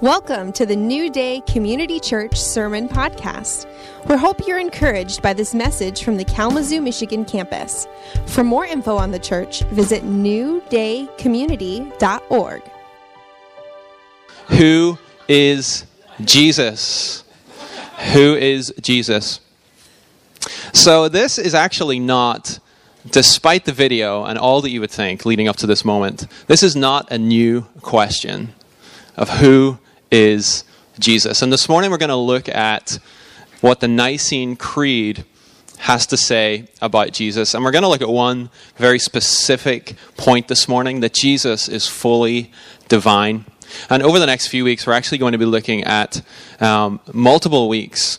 Welcome 0.00 0.52
to 0.52 0.64
the 0.64 0.76
New 0.76 1.10
Day 1.10 1.42
Community 1.48 1.98
Church 1.98 2.40
Sermon 2.40 2.88
Podcast. 2.88 3.66
We 4.08 4.16
hope 4.16 4.46
you're 4.46 4.60
encouraged 4.60 5.22
by 5.22 5.32
this 5.32 5.56
message 5.56 6.04
from 6.04 6.16
the 6.16 6.24
Kalamazoo, 6.24 6.80
Michigan 6.80 7.24
campus. 7.24 7.88
For 8.26 8.44
more 8.44 8.64
info 8.64 8.96
on 8.96 9.10
the 9.10 9.18
church, 9.18 9.64
visit 9.64 10.04
newdaycommunity.org. 10.04 12.62
Who 14.50 14.98
is 15.26 15.84
Jesus? 16.20 17.24
Who 18.12 18.36
is 18.36 18.72
Jesus? 18.80 19.40
So, 20.72 21.08
this 21.08 21.38
is 21.38 21.54
actually 21.54 21.98
not, 21.98 22.60
despite 23.10 23.64
the 23.64 23.72
video 23.72 24.22
and 24.22 24.38
all 24.38 24.60
that 24.60 24.70
you 24.70 24.80
would 24.80 24.92
think 24.92 25.26
leading 25.26 25.48
up 25.48 25.56
to 25.56 25.66
this 25.66 25.84
moment, 25.84 26.28
this 26.46 26.62
is 26.62 26.76
not 26.76 27.10
a 27.10 27.18
new 27.18 27.62
question 27.82 28.54
of 29.16 29.28
who 29.28 29.80
is 30.10 30.64
Jesus. 30.98 31.42
And 31.42 31.52
this 31.52 31.68
morning 31.68 31.90
we're 31.90 31.98
going 31.98 32.08
to 32.08 32.16
look 32.16 32.48
at 32.48 32.98
what 33.60 33.80
the 33.80 33.88
Nicene 33.88 34.56
Creed 34.56 35.24
has 35.78 36.06
to 36.06 36.16
say 36.16 36.66
about 36.82 37.12
Jesus. 37.12 37.54
And 37.54 37.64
we're 37.64 37.70
going 37.70 37.82
to 37.82 37.88
look 37.88 38.02
at 38.02 38.08
one 38.08 38.50
very 38.76 38.98
specific 38.98 39.94
point 40.16 40.48
this 40.48 40.68
morning 40.68 41.00
that 41.00 41.14
Jesus 41.14 41.68
is 41.68 41.86
fully 41.86 42.50
divine. 42.88 43.44
And 43.88 44.02
over 44.02 44.18
the 44.18 44.26
next 44.26 44.48
few 44.48 44.64
weeks, 44.64 44.86
we're 44.86 44.94
actually 44.94 45.18
going 45.18 45.32
to 45.32 45.38
be 45.38 45.44
looking 45.44 45.84
at 45.84 46.22
um, 46.60 47.00
multiple 47.12 47.68
weeks 47.68 48.18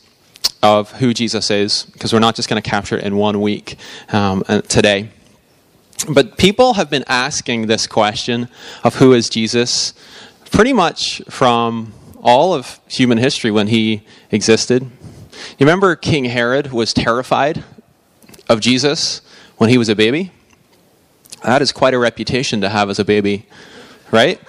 of 0.62 0.92
who 0.94 1.14
Jesus 1.14 1.50
is, 1.50 1.84
because 1.84 2.12
we're 2.12 2.20
not 2.20 2.36
just 2.36 2.50
going 2.50 2.62
to 2.62 2.70
capture 2.70 2.98
it 2.98 3.04
in 3.04 3.16
one 3.16 3.42
week 3.42 3.78
um, 4.12 4.44
today. 4.68 5.10
But 6.08 6.38
people 6.38 6.76
have 6.76 6.90
been 6.90 7.04
asking 7.08 7.68
this 7.68 7.88
question 7.88 8.48
of 8.84 8.96
who 8.96 9.14
is 9.14 9.30
Jesus 9.30 9.94
pretty 10.52 10.74
much 10.74 11.22
from 11.30 11.94
all 12.22 12.54
of 12.54 12.80
human 12.88 13.18
history 13.18 13.52
when 13.52 13.68
he 13.68 14.04
existed. 14.32 14.84
You 14.84 15.66
remember 15.66 15.96
King 15.96 16.26
Herod 16.26 16.72
was 16.72 16.94
terrified 16.94 17.64
of 18.48 18.60
Jesus 18.60 19.22
when 19.58 19.70
he 19.70 19.78
was 19.78 19.90
a 19.90 19.96
baby? 19.96 20.32
That 21.44 21.62
is 21.62 21.72
quite 21.72 21.94
a 21.94 22.00
reputation 22.00 22.62
to 22.62 22.70
have 22.70 22.90
as 22.90 23.00
a 23.00 23.06
baby, 23.06 23.46
right? 24.12 24.42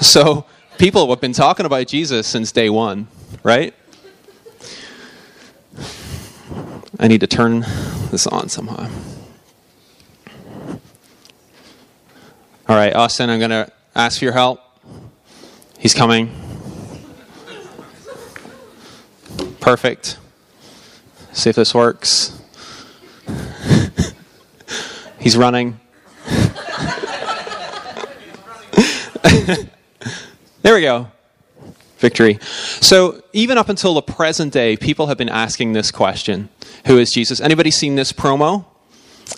So 0.00 0.46
people 0.78 1.08
have 1.10 1.20
been 1.20 1.32
talking 1.32 1.66
about 1.66 1.86
Jesus 1.86 2.26
since 2.26 2.50
day 2.50 2.68
one, 2.68 3.06
right? 3.44 3.74
I 6.98 7.08
need 7.08 7.20
to 7.20 7.26
turn 7.26 7.60
this 8.10 8.26
on 8.26 8.48
somehow. 8.48 8.88
All 12.68 12.76
right, 12.76 12.94
Austin, 12.94 13.28
I'm 13.30 13.38
going 13.38 13.50
to 13.50 13.70
ask 13.94 14.18
for 14.18 14.24
your 14.24 14.34
help. 14.34 14.60
He's 15.82 15.94
coming. 15.94 16.30
Perfect. 19.58 20.16
See 21.32 21.50
if 21.50 21.56
this 21.56 21.74
works. 21.74 22.40
He's 25.18 25.36
running. 25.36 25.80
there 30.62 30.74
we 30.74 30.82
go. 30.82 31.08
Victory. 31.98 32.38
So, 32.42 33.20
even 33.32 33.58
up 33.58 33.68
until 33.68 33.94
the 33.94 34.02
present 34.02 34.52
day, 34.52 34.76
people 34.76 35.08
have 35.08 35.18
been 35.18 35.28
asking 35.28 35.72
this 35.72 35.90
question 35.90 36.48
Who 36.86 36.98
is 36.98 37.10
Jesus? 37.10 37.40
Anybody 37.40 37.72
seen 37.72 37.96
this 37.96 38.12
promo? 38.12 38.66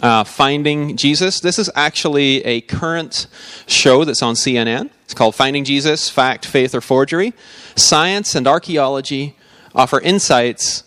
Uh, 0.03 0.25
Finding 0.25 0.97
Jesus. 0.97 1.41
This 1.41 1.59
is 1.59 1.71
actually 1.75 2.45
a 2.45 2.61
current 2.63 3.27
show 3.67 4.05
that's 4.05 4.23
on 4.23 4.35
CNN. 4.35 4.91
It's 5.05 5.15
called 5.15 5.35
Finding 5.35 5.65
Jesus 5.65 6.09
Fact, 6.09 6.47
Faith, 6.47 6.75
or 6.75 6.81
Forgery. 6.81 7.33
Science 7.77 8.35
and 8.35 8.47
archaeology 8.47 9.37
offer 9.75 10.01
insights. 10.01 10.85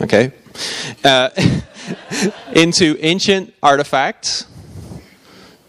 Okay. 0.00 0.32
Uh, 1.04 1.30
into 2.54 2.96
ancient 3.00 3.54
artifacts 3.62 4.46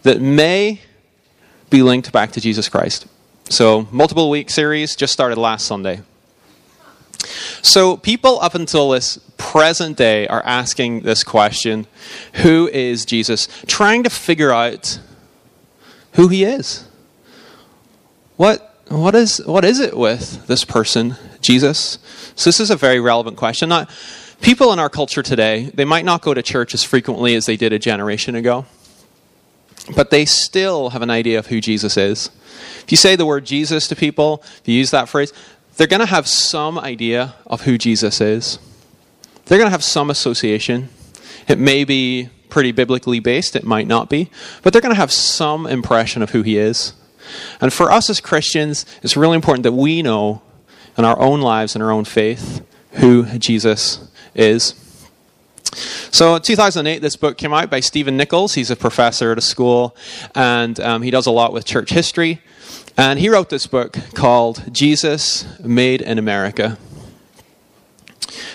that 0.02 0.20
may 0.20 0.80
be 1.70 1.82
linked 1.82 2.12
back 2.12 2.32
to 2.32 2.40
Jesus 2.40 2.68
Christ. 2.68 3.06
So, 3.48 3.88
multiple 3.90 4.30
week 4.30 4.50
series 4.50 4.96
just 4.96 5.12
started 5.12 5.38
last 5.38 5.66
Sunday. 5.66 6.02
So, 7.62 7.96
people 7.96 8.40
up 8.40 8.54
until 8.54 8.90
this 8.90 9.18
present 9.36 9.96
day 9.96 10.26
are 10.28 10.42
asking 10.44 11.02
this 11.02 11.22
question 11.22 11.86
Who 12.42 12.68
is 12.68 13.04
Jesus? 13.04 13.48
Trying 13.66 14.02
to 14.04 14.10
figure 14.10 14.52
out 14.52 14.98
who 16.14 16.28
he 16.28 16.44
is. 16.44 16.84
What, 18.36 18.82
what, 18.88 19.14
is, 19.14 19.38
what 19.44 19.64
is 19.64 19.78
it 19.78 19.96
with 19.96 20.46
this 20.46 20.64
person, 20.64 21.16
Jesus? 21.40 21.98
So, 22.34 22.48
this 22.48 22.60
is 22.60 22.70
a 22.70 22.76
very 22.76 23.00
relevant 23.00 23.36
question. 23.36 23.68
Not, 23.68 23.88
people 24.40 24.72
in 24.72 24.78
our 24.78 24.90
culture 24.90 25.22
today, 25.22 25.70
they 25.74 25.84
might 25.84 26.04
not 26.04 26.22
go 26.22 26.34
to 26.34 26.42
church 26.42 26.74
as 26.74 26.82
frequently 26.82 27.34
as 27.34 27.46
they 27.46 27.56
did 27.56 27.72
a 27.72 27.78
generation 27.78 28.34
ago, 28.34 28.66
but 29.94 30.10
they 30.10 30.24
still 30.24 30.90
have 30.90 31.02
an 31.02 31.10
idea 31.10 31.38
of 31.38 31.46
who 31.46 31.60
Jesus 31.60 31.96
is. 31.96 32.30
If 32.82 32.90
you 32.90 32.96
say 32.96 33.16
the 33.16 33.26
word 33.26 33.44
Jesus 33.44 33.86
to 33.88 33.96
people, 33.96 34.42
if 34.42 34.62
you 34.66 34.74
use 34.74 34.90
that 34.90 35.08
phrase, 35.08 35.32
they're 35.76 35.86
going 35.86 36.00
to 36.00 36.06
have 36.06 36.26
some 36.26 36.78
idea 36.78 37.34
of 37.46 37.62
who 37.62 37.78
Jesus 37.78 38.20
is. 38.20 38.58
They're 39.46 39.58
going 39.58 39.68
to 39.68 39.72
have 39.72 39.84
some 39.84 40.10
association. 40.10 40.88
It 41.48 41.58
may 41.58 41.84
be 41.84 42.30
pretty 42.48 42.72
biblically 42.72 43.18
based, 43.18 43.56
it 43.56 43.64
might 43.64 43.86
not 43.86 44.10
be, 44.10 44.30
but 44.62 44.72
they're 44.72 44.82
going 44.82 44.94
to 44.94 45.00
have 45.00 45.10
some 45.10 45.66
impression 45.66 46.22
of 46.22 46.30
who 46.30 46.42
he 46.42 46.58
is. 46.58 46.92
And 47.60 47.72
for 47.72 47.90
us 47.90 48.10
as 48.10 48.20
Christians, 48.20 48.84
it's 49.02 49.16
really 49.16 49.36
important 49.36 49.62
that 49.62 49.72
we 49.72 50.02
know 50.02 50.42
in 50.98 51.04
our 51.04 51.18
own 51.18 51.40
lives 51.40 51.74
and 51.74 51.82
our 51.82 51.90
own 51.90 52.04
faith 52.04 52.64
who 52.94 53.24
Jesus 53.38 54.06
is. 54.34 54.74
So, 56.10 56.34
in 56.36 56.42
2008, 56.42 56.98
this 56.98 57.16
book 57.16 57.38
came 57.38 57.54
out 57.54 57.70
by 57.70 57.80
Stephen 57.80 58.18
Nichols. 58.18 58.52
He's 58.52 58.70
a 58.70 58.76
professor 58.76 59.32
at 59.32 59.38
a 59.38 59.40
school, 59.40 59.96
and 60.34 60.78
um, 60.80 61.00
he 61.00 61.10
does 61.10 61.26
a 61.26 61.30
lot 61.30 61.54
with 61.54 61.64
church 61.64 61.88
history. 61.88 62.42
And 63.04 63.18
he 63.18 63.28
wrote 63.28 63.50
this 63.50 63.66
book 63.66 63.98
called 64.14 64.62
Jesus 64.72 65.44
Made 65.58 66.02
in 66.02 66.18
America. 66.20 66.78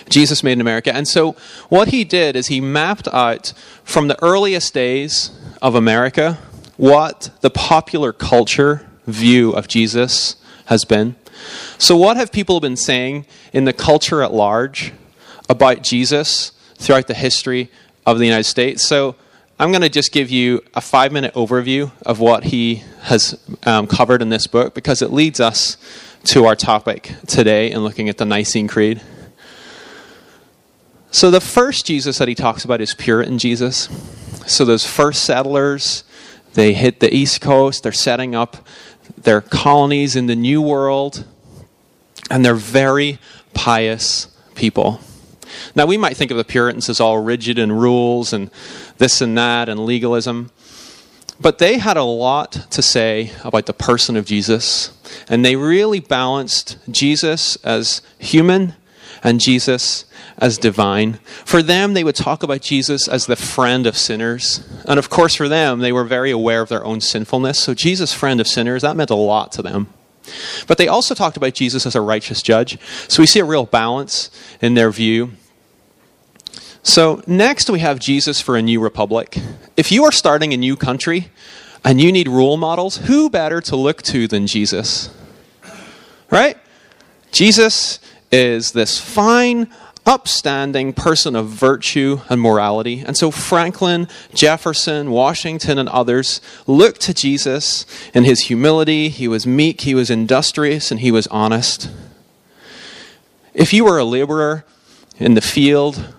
Jesus 0.08 0.42
Made 0.42 0.52
in 0.52 0.62
America. 0.62 0.90
And 0.90 1.06
so, 1.06 1.32
what 1.68 1.88
he 1.88 2.02
did 2.02 2.34
is 2.34 2.46
he 2.46 2.58
mapped 2.58 3.06
out 3.08 3.52
from 3.84 4.08
the 4.08 4.16
earliest 4.24 4.72
days 4.72 5.32
of 5.60 5.74
America 5.74 6.38
what 6.78 7.28
the 7.42 7.50
popular 7.50 8.10
culture 8.10 8.88
view 9.06 9.52
of 9.52 9.68
Jesus 9.68 10.36
has 10.64 10.86
been. 10.86 11.16
So, 11.76 11.94
what 11.98 12.16
have 12.16 12.32
people 12.32 12.58
been 12.58 12.76
saying 12.76 13.26
in 13.52 13.66
the 13.66 13.74
culture 13.74 14.22
at 14.22 14.32
large 14.32 14.94
about 15.50 15.82
Jesus 15.82 16.52
throughout 16.78 17.06
the 17.06 17.12
history 17.12 17.70
of 18.06 18.18
the 18.18 18.24
United 18.24 18.44
States? 18.44 18.82
So, 18.82 19.14
I'm 19.60 19.72
going 19.72 19.82
to 19.82 19.88
just 19.88 20.12
give 20.12 20.30
you 20.30 20.62
a 20.74 20.80
five 20.80 21.10
minute 21.10 21.34
overview 21.34 21.90
of 22.06 22.20
what 22.20 22.44
he 22.44 22.84
has 23.00 23.44
um, 23.64 23.88
covered 23.88 24.22
in 24.22 24.28
this 24.28 24.46
book 24.46 24.72
because 24.72 25.02
it 25.02 25.12
leads 25.12 25.40
us 25.40 25.76
to 26.26 26.44
our 26.44 26.54
topic 26.54 27.12
today 27.26 27.72
in 27.72 27.80
looking 27.80 28.08
at 28.08 28.18
the 28.18 28.24
Nicene 28.24 28.68
Creed. 28.68 29.02
So, 31.10 31.32
the 31.32 31.40
first 31.40 31.86
Jesus 31.86 32.18
that 32.18 32.28
he 32.28 32.36
talks 32.36 32.64
about 32.64 32.80
is 32.80 32.94
Puritan 32.94 33.38
Jesus. 33.38 33.88
So, 34.46 34.64
those 34.64 34.86
first 34.86 35.24
settlers, 35.24 36.04
they 36.54 36.72
hit 36.72 37.00
the 37.00 37.12
East 37.12 37.40
Coast, 37.40 37.82
they're 37.82 37.90
setting 37.90 38.36
up 38.36 38.58
their 39.16 39.40
colonies 39.40 40.14
in 40.14 40.26
the 40.26 40.36
New 40.36 40.62
World, 40.62 41.24
and 42.30 42.44
they're 42.44 42.54
very 42.54 43.18
pious 43.54 44.28
people. 44.54 45.00
Now, 45.74 45.86
we 45.86 45.96
might 45.96 46.16
think 46.16 46.30
of 46.30 46.36
the 46.36 46.44
Puritans 46.44 46.88
as 46.88 47.00
all 47.00 47.18
rigid 47.18 47.58
and 47.58 47.78
rules 47.78 48.32
and 48.32 48.50
this 48.98 49.20
and 49.20 49.36
that 49.38 49.68
and 49.68 49.84
legalism. 49.84 50.50
But 51.40 51.58
they 51.58 51.78
had 51.78 51.96
a 51.96 52.02
lot 52.02 52.52
to 52.70 52.82
say 52.82 53.32
about 53.44 53.66
the 53.66 53.72
person 53.72 54.16
of 54.16 54.26
Jesus. 54.26 54.92
And 55.28 55.44
they 55.44 55.56
really 55.56 56.00
balanced 56.00 56.78
Jesus 56.90 57.56
as 57.64 58.02
human 58.18 58.74
and 59.22 59.40
Jesus 59.40 60.04
as 60.38 60.58
divine. 60.58 61.14
For 61.44 61.62
them, 61.62 61.94
they 61.94 62.04
would 62.04 62.14
talk 62.14 62.42
about 62.42 62.62
Jesus 62.62 63.08
as 63.08 63.26
the 63.26 63.36
friend 63.36 63.86
of 63.86 63.96
sinners. 63.96 64.66
And 64.84 64.98
of 64.98 65.10
course, 65.10 65.34
for 65.34 65.48
them, 65.48 65.80
they 65.80 65.92
were 65.92 66.04
very 66.04 66.30
aware 66.30 66.62
of 66.62 66.68
their 66.68 66.84
own 66.84 67.00
sinfulness. 67.00 67.58
So, 67.58 67.74
Jesus, 67.74 68.12
friend 68.12 68.40
of 68.40 68.46
sinners, 68.46 68.82
that 68.82 68.96
meant 68.96 69.10
a 69.10 69.16
lot 69.16 69.52
to 69.52 69.62
them. 69.62 69.88
But 70.66 70.78
they 70.78 70.88
also 70.88 71.14
talked 71.14 71.36
about 71.36 71.54
Jesus 71.54 71.86
as 71.86 71.94
a 71.94 72.00
righteous 72.00 72.42
judge. 72.42 72.78
So 73.08 73.22
we 73.22 73.26
see 73.26 73.40
a 73.40 73.44
real 73.44 73.66
balance 73.66 74.30
in 74.60 74.74
their 74.74 74.90
view. 74.90 75.32
So, 76.88 77.22
next 77.26 77.68
we 77.68 77.80
have 77.80 77.98
Jesus 77.98 78.40
for 78.40 78.56
a 78.56 78.62
new 78.62 78.80
republic. 78.80 79.36
If 79.76 79.92
you 79.92 80.04
are 80.04 80.10
starting 80.10 80.54
a 80.54 80.56
new 80.56 80.74
country 80.74 81.28
and 81.84 82.00
you 82.00 82.10
need 82.10 82.28
role 82.28 82.56
models, 82.56 82.96
who 82.96 83.28
better 83.28 83.60
to 83.60 83.76
look 83.76 84.00
to 84.04 84.26
than 84.26 84.46
Jesus? 84.46 85.10
Right? 86.30 86.56
Jesus 87.30 88.00
is 88.32 88.72
this 88.72 88.98
fine, 88.98 89.68
upstanding 90.06 90.94
person 90.94 91.36
of 91.36 91.48
virtue 91.48 92.22
and 92.30 92.40
morality. 92.40 93.00
And 93.00 93.18
so 93.18 93.30
Franklin, 93.30 94.08
Jefferson, 94.32 95.10
Washington, 95.10 95.78
and 95.78 95.90
others 95.90 96.40
looked 96.66 97.02
to 97.02 97.12
Jesus 97.12 97.84
in 98.14 98.24
his 98.24 98.44
humility. 98.44 99.10
He 99.10 99.28
was 99.28 99.46
meek, 99.46 99.82
he 99.82 99.94
was 99.94 100.08
industrious, 100.08 100.90
and 100.90 101.00
he 101.00 101.10
was 101.10 101.26
honest. 101.26 101.90
If 103.52 103.74
you 103.74 103.84
were 103.84 103.98
a 103.98 104.04
laborer 104.04 104.64
in 105.18 105.34
the 105.34 105.42
field 105.42 106.14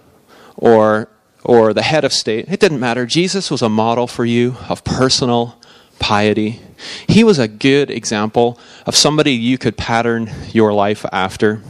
or, 0.60 1.10
or 1.44 1.74
the 1.74 1.82
head 1.82 2.04
of 2.04 2.14
state, 2.14 2.46
it 2.50 2.60
didn't 2.60 2.80
matter. 2.80 3.06
Jesus 3.06 3.50
was 3.50 3.62
a 3.62 3.70
model 3.70 4.06
for 4.06 4.26
you 4.26 4.58
of 4.68 4.84
personal 4.84 5.58
piety. 5.98 6.60
He 7.08 7.24
was 7.24 7.40
a 7.40 7.48
good 7.48 7.90
example 7.90 8.60
of 8.86 8.96
somebody 8.96 9.34
you 9.34 9.58
could 9.58 9.78
pattern 9.78 10.30
your 10.52 10.74
life 10.74 11.06
after. 11.12 11.62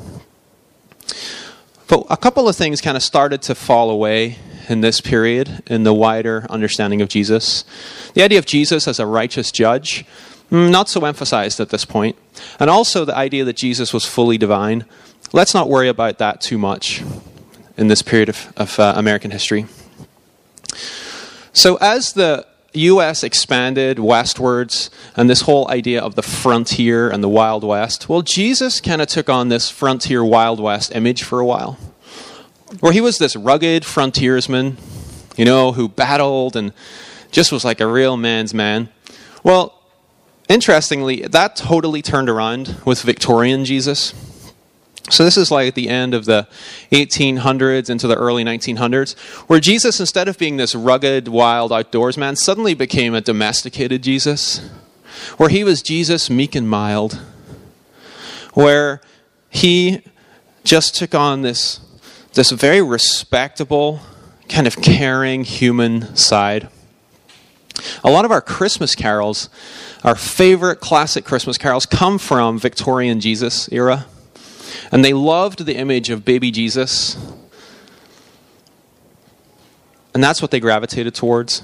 But 1.87 2.05
a 2.09 2.17
couple 2.17 2.47
of 2.47 2.55
things 2.55 2.81
kind 2.81 2.97
of 2.97 3.03
started 3.03 3.41
to 3.43 3.55
fall 3.55 3.89
away 3.89 4.37
in 4.67 4.81
this 4.81 5.01
period 5.01 5.63
in 5.65 5.83
the 5.83 5.93
wider 5.93 6.45
understanding 6.49 7.01
of 7.01 7.09
Jesus. 7.09 7.63
The 8.13 8.23
idea 8.23 8.37
of 8.37 8.45
Jesus 8.45 8.87
as 8.87 8.99
a 8.99 9.05
righteous 9.07 9.51
judge, 9.51 10.05
mm, 10.51 10.69
not 10.69 10.89
so 10.89 11.05
emphasized 11.05 11.59
at 11.59 11.69
this 11.69 11.85
point. 11.85 12.15
And 12.59 12.69
also 12.69 13.05
the 13.05 13.15
idea 13.15 13.43
that 13.45 13.55
Jesus 13.55 13.91
was 13.91 14.05
fully 14.05 14.37
divine. 14.37 14.85
Let's 15.33 15.55
not 15.55 15.69
worry 15.69 15.89
about 15.89 16.19
that 16.19 16.41
too 16.41 16.59
much 16.59 17.03
in 17.79 17.87
this 17.87 18.01
period 18.01 18.27
of, 18.27 18.53
of 18.57 18.79
uh, 18.79 18.93
American 18.97 19.31
history. 19.31 19.65
So, 21.53 21.77
as 21.77 22.13
the 22.13 22.45
US 22.73 23.23
expanded 23.23 23.99
westwards 23.99 24.91
and 25.15 25.29
this 25.29 25.41
whole 25.41 25.69
idea 25.71 26.01
of 26.01 26.15
the 26.15 26.21
frontier 26.21 27.09
and 27.09 27.23
the 27.23 27.29
Wild 27.29 27.63
West, 27.63 28.09
well, 28.09 28.21
Jesus 28.21 28.81
kind 28.81 29.01
of 29.01 29.07
took 29.07 29.29
on 29.29 29.47
this 29.47 29.69
frontier 29.69 30.23
Wild 30.23 30.59
West 30.59 30.93
image 30.93 31.23
for 31.23 31.39
a 31.39 31.45
while. 31.45 31.79
Where 32.81 32.93
he 32.93 33.01
was 33.01 33.17
this 33.17 33.35
rugged 33.35 33.85
frontiersman, 33.85 34.77
you 35.37 35.45
know, 35.45 35.71
who 35.71 35.87
battled 35.87 36.55
and 36.55 36.73
just 37.31 37.51
was 37.51 37.63
like 37.63 37.79
a 37.79 37.87
real 37.87 38.17
man's 38.17 38.53
man. 38.53 38.89
Well, 39.41 39.81
interestingly, 40.49 41.21
that 41.21 41.55
totally 41.55 42.01
turned 42.01 42.29
around 42.29 42.81
with 42.85 43.01
Victorian 43.01 43.63
Jesus. 43.65 44.13
So 45.09 45.23
this 45.23 45.37
is 45.37 45.49
like 45.49 45.73
the 45.73 45.89
end 45.89 46.13
of 46.13 46.25
the 46.25 46.47
1800s 46.91 47.89
into 47.89 48.07
the 48.07 48.15
early 48.15 48.43
1900s, 48.43 49.17
where 49.47 49.59
Jesus, 49.59 49.99
instead 49.99 50.27
of 50.27 50.37
being 50.37 50.57
this 50.57 50.75
rugged, 50.75 51.27
wild 51.27 51.71
outdoorsman, 51.71 52.37
suddenly 52.37 52.75
became 52.75 53.15
a 53.15 53.21
domesticated 53.21 54.03
Jesus, 54.03 54.69
where 55.37 55.49
he 55.49 55.63
was 55.63 55.81
Jesus 55.81 56.29
meek 56.29 56.53
and 56.53 56.69
mild, 56.69 57.19
where 58.53 59.01
he 59.49 60.03
just 60.63 60.95
took 60.95 61.15
on 61.15 61.41
this, 61.41 61.79
this 62.33 62.51
very 62.51 62.81
respectable, 62.81 64.01
kind 64.47 64.67
of 64.67 64.75
caring 64.77 65.43
human 65.43 66.15
side. 66.15 66.69
A 68.03 68.11
lot 68.11 68.25
of 68.25 68.31
our 68.31 68.41
Christmas 68.41 68.93
carols, 68.93 69.49
our 70.03 70.15
favorite 70.15 70.79
classic 70.79 71.25
Christmas 71.25 71.57
carols, 71.57 71.85
come 71.85 72.19
from 72.19 72.59
Victorian 72.59 73.19
Jesus 73.19 73.71
era. 73.71 74.05
And 74.91 75.03
they 75.03 75.13
loved 75.13 75.65
the 75.65 75.75
image 75.75 76.09
of 76.09 76.25
baby 76.25 76.51
Jesus. 76.51 77.17
And 80.13 80.23
that's 80.23 80.41
what 80.41 80.51
they 80.51 80.59
gravitated 80.59 81.15
towards. 81.15 81.61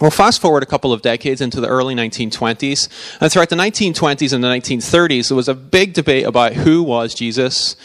Well, 0.00 0.10
fast 0.10 0.40
forward 0.40 0.62
a 0.62 0.66
couple 0.66 0.94
of 0.94 1.02
decades 1.02 1.42
into 1.42 1.60
the 1.60 1.68
early 1.68 1.94
1920s. 1.94 2.88
And 3.20 3.30
throughout 3.30 3.50
the 3.50 3.56
1920s 3.56 4.32
and 4.32 4.42
the 4.42 4.48
1930s, 4.48 5.28
there 5.28 5.36
was 5.36 5.48
a 5.48 5.54
big 5.54 5.92
debate 5.92 6.24
about 6.24 6.54
who 6.54 6.82
was 6.82 7.12
Jesus. 7.12 7.76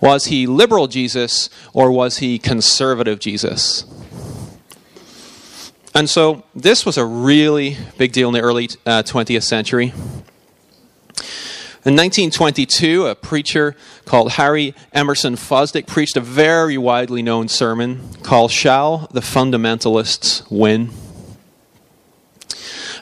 Was 0.00 0.26
he 0.26 0.46
liberal 0.46 0.86
Jesus 0.86 1.50
or 1.72 1.90
was 1.90 2.18
he 2.18 2.38
conservative 2.38 3.18
Jesus? 3.18 3.84
And 5.96 6.08
so 6.08 6.44
this 6.54 6.86
was 6.86 6.96
a 6.96 7.04
really 7.04 7.76
big 7.98 8.12
deal 8.12 8.28
in 8.28 8.34
the 8.34 8.40
early 8.40 8.68
uh, 8.86 9.02
20th 9.02 9.42
century. 9.42 9.92
In 11.86 11.96
1922, 11.96 13.08
a 13.08 13.14
preacher 13.14 13.76
called 14.06 14.32
Harry 14.32 14.74
Emerson 14.94 15.34
Fosdick 15.34 15.86
preached 15.86 16.16
a 16.16 16.20
very 16.22 16.78
widely 16.78 17.20
known 17.20 17.46
sermon 17.46 18.08
called 18.22 18.50
Shall 18.50 19.06
the 19.12 19.20
Fundamentalists 19.20 20.50
Win? 20.50 20.88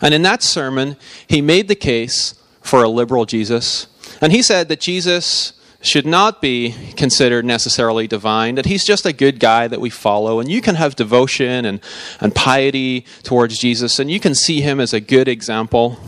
And 0.01 0.13
in 0.13 0.23
that 0.23 0.43
sermon, 0.43 0.97
he 1.29 1.41
made 1.41 1.69
the 1.69 1.77
case 1.77 2.35
for 2.61 2.83
a 2.83 2.89
liberal 2.89 3.25
Jesus. 3.25 3.87
And 4.21 4.33
he 4.33 4.43
said 4.43 4.67
that 4.67 4.81
Jesus 4.81 5.53
should 5.81 6.05
not 6.05 6.43
be 6.43 6.75
considered 6.97 7.45
necessarily 7.45 8.09
divine, 8.09 8.57
that 8.57 8.67
he's 8.67 8.85
just 8.85 9.07
a 9.07 9.13
good 9.13 9.39
guy 9.39 9.69
that 9.69 9.81
we 9.81 9.91
follow. 9.91 10.41
And 10.41 10.51
you 10.51 10.61
can 10.61 10.75
have 10.75 10.97
devotion 10.97 11.65
and, 11.65 11.81
and 12.21 12.35
piety 12.35 13.07
towards 13.23 13.59
Jesus, 13.59 14.01
and 14.01 14.11
you 14.11 14.19
can 14.19 14.35
see 14.35 14.61
him 14.61 14.81
as 14.81 14.93
a 14.93 15.01
good 15.01 15.29
example. 15.29 16.01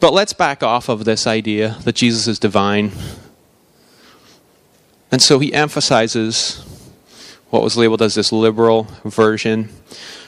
But 0.00 0.12
let's 0.12 0.32
back 0.32 0.62
off 0.62 0.88
of 0.88 1.04
this 1.04 1.26
idea 1.26 1.76
that 1.84 1.96
Jesus 1.96 2.28
is 2.28 2.38
divine. 2.38 2.92
And 5.10 5.20
so 5.20 5.38
he 5.38 5.52
emphasizes 5.52 6.64
what 7.50 7.62
was 7.62 7.76
labeled 7.76 8.02
as 8.02 8.14
this 8.14 8.30
liberal 8.30 8.86
version 9.04 9.70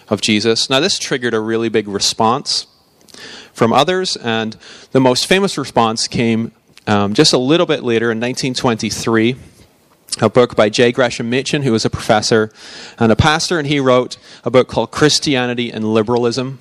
of 0.09 0.21
Jesus. 0.21 0.69
Now, 0.69 0.81
this 0.81 0.99
triggered 0.99 1.35
a 1.35 1.41
really 1.41 1.69
big 1.69 1.87
response 1.87 2.67
from 3.53 3.73
others, 3.73 4.17
and 4.17 4.57
the 4.93 5.01
most 5.01 5.27
famous 5.27 5.57
response 5.57 6.09
came 6.09 6.53
um, 6.87 7.15
just 7.15 7.33
a 7.33 7.39
little 7.39 7.67
bit 7.67 7.85
later 7.85 8.11
in 8.11 8.19
1923 8.19 9.37
a 10.21 10.29
book 10.29 10.57
by 10.57 10.69
J. 10.69 10.91
Gresham 10.91 11.31
Machen, 11.31 11.63
who 11.63 11.71
was 11.71 11.85
a 11.85 11.91
professor 11.91 12.51
and 12.99 13.13
a 13.13 13.17
pastor, 13.17 13.59
and 13.59 13.69
he 13.69 13.79
wrote 13.79 14.17
a 14.45 14.51
book 14.51 14.69
called 14.69 14.91
Christianity 14.91 15.71
and 15.71 15.95
Liberalism. 15.95 16.59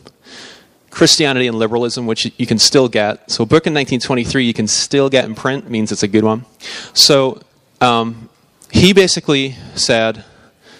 Christianity 0.89 1.47
and 1.47 1.57
Liberalism, 1.57 2.05
which 2.05 2.31
you 2.37 2.45
can 2.45 2.59
still 2.59 2.89
get. 2.89 3.29
So, 3.29 3.43
a 3.43 3.45
book 3.45 3.67
in 3.67 3.73
1923 3.73 4.45
you 4.45 4.53
can 4.53 4.67
still 4.67 5.09
get 5.09 5.25
in 5.25 5.35
print, 5.35 5.69
means 5.69 5.91
it's 5.91 6.03
a 6.03 6.07
good 6.07 6.23
one. 6.23 6.45
So, 6.93 7.41
um, 7.81 8.29
he 8.71 8.93
basically 8.93 9.55
said 9.75 10.23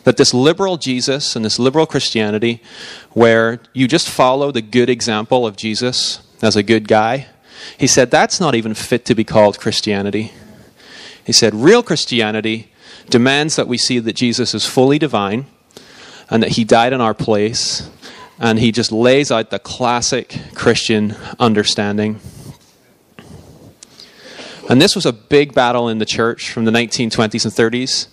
that 0.03 0.17
this 0.17 0.33
liberal 0.33 0.77
Jesus 0.77 1.35
and 1.35 1.44
this 1.44 1.59
liberal 1.59 1.85
Christianity, 1.85 2.61
where 3.11 3.59
you 3.73 3.88
just 3.88 4.09
follow 4.09 4.51
the 4.51 4.61
good 4.61 4.89
example 4.89 5.45
of 5.45 5.56
Jesus 5.56 6.21
as 6.41 6.55
a 6.55 6.63
good 6.63 6.88
guy, 6.88 7.27
he 7.77 7.88
said 7.88 8.09
that's 8.09 8.39
not 8.39 8.55
even 8.55 8.73
fit 8.73 9.05
to 9.05 9.15
be 9.15 9.23
called 9.23 9.59
Christianity. 9.59 10.31
He 11.23 11.33
said 11.33 11.53
real 11.53 11.83
Christianity 11.83 12.71
demands 13.09 13.55
that 13.55 13.67
we 13.67 13.77
see 13.77 14.00
that 14.00 14.13
Jesus 14.13 14.53
is 14.53 14.65
fully 14.65 14.97
divine 14.97 15.45
and 16.29 16.41
that 16.44 16.51
he 16.51 16.63
died 16.63 16.94
in 16.94 17.01
our 17.01 17.13
place 17.13 17.89
and 18.39 18.57
he 18.57 18.71
just 18.71 18.91
lays 18.91 19.31
out 19.31 19.50
the 19.50 19.59
classic 19.59 20.39
Christian 20.56 21.15
understanding. 21.39 22.19
And 24.69 24.81
this 24.81 24.96
was 24.96 25.05
a 25.05 25.12
big 25.13 25.53
battle 25.53 25.89
in 25.89 25.98
the 25.98 26.05
church 26.05 26.51
from 26.51 26.65
the 26.65 26.72
1920s 26.72 27.43
and 27.43 27.53
30s, 27.53 28.08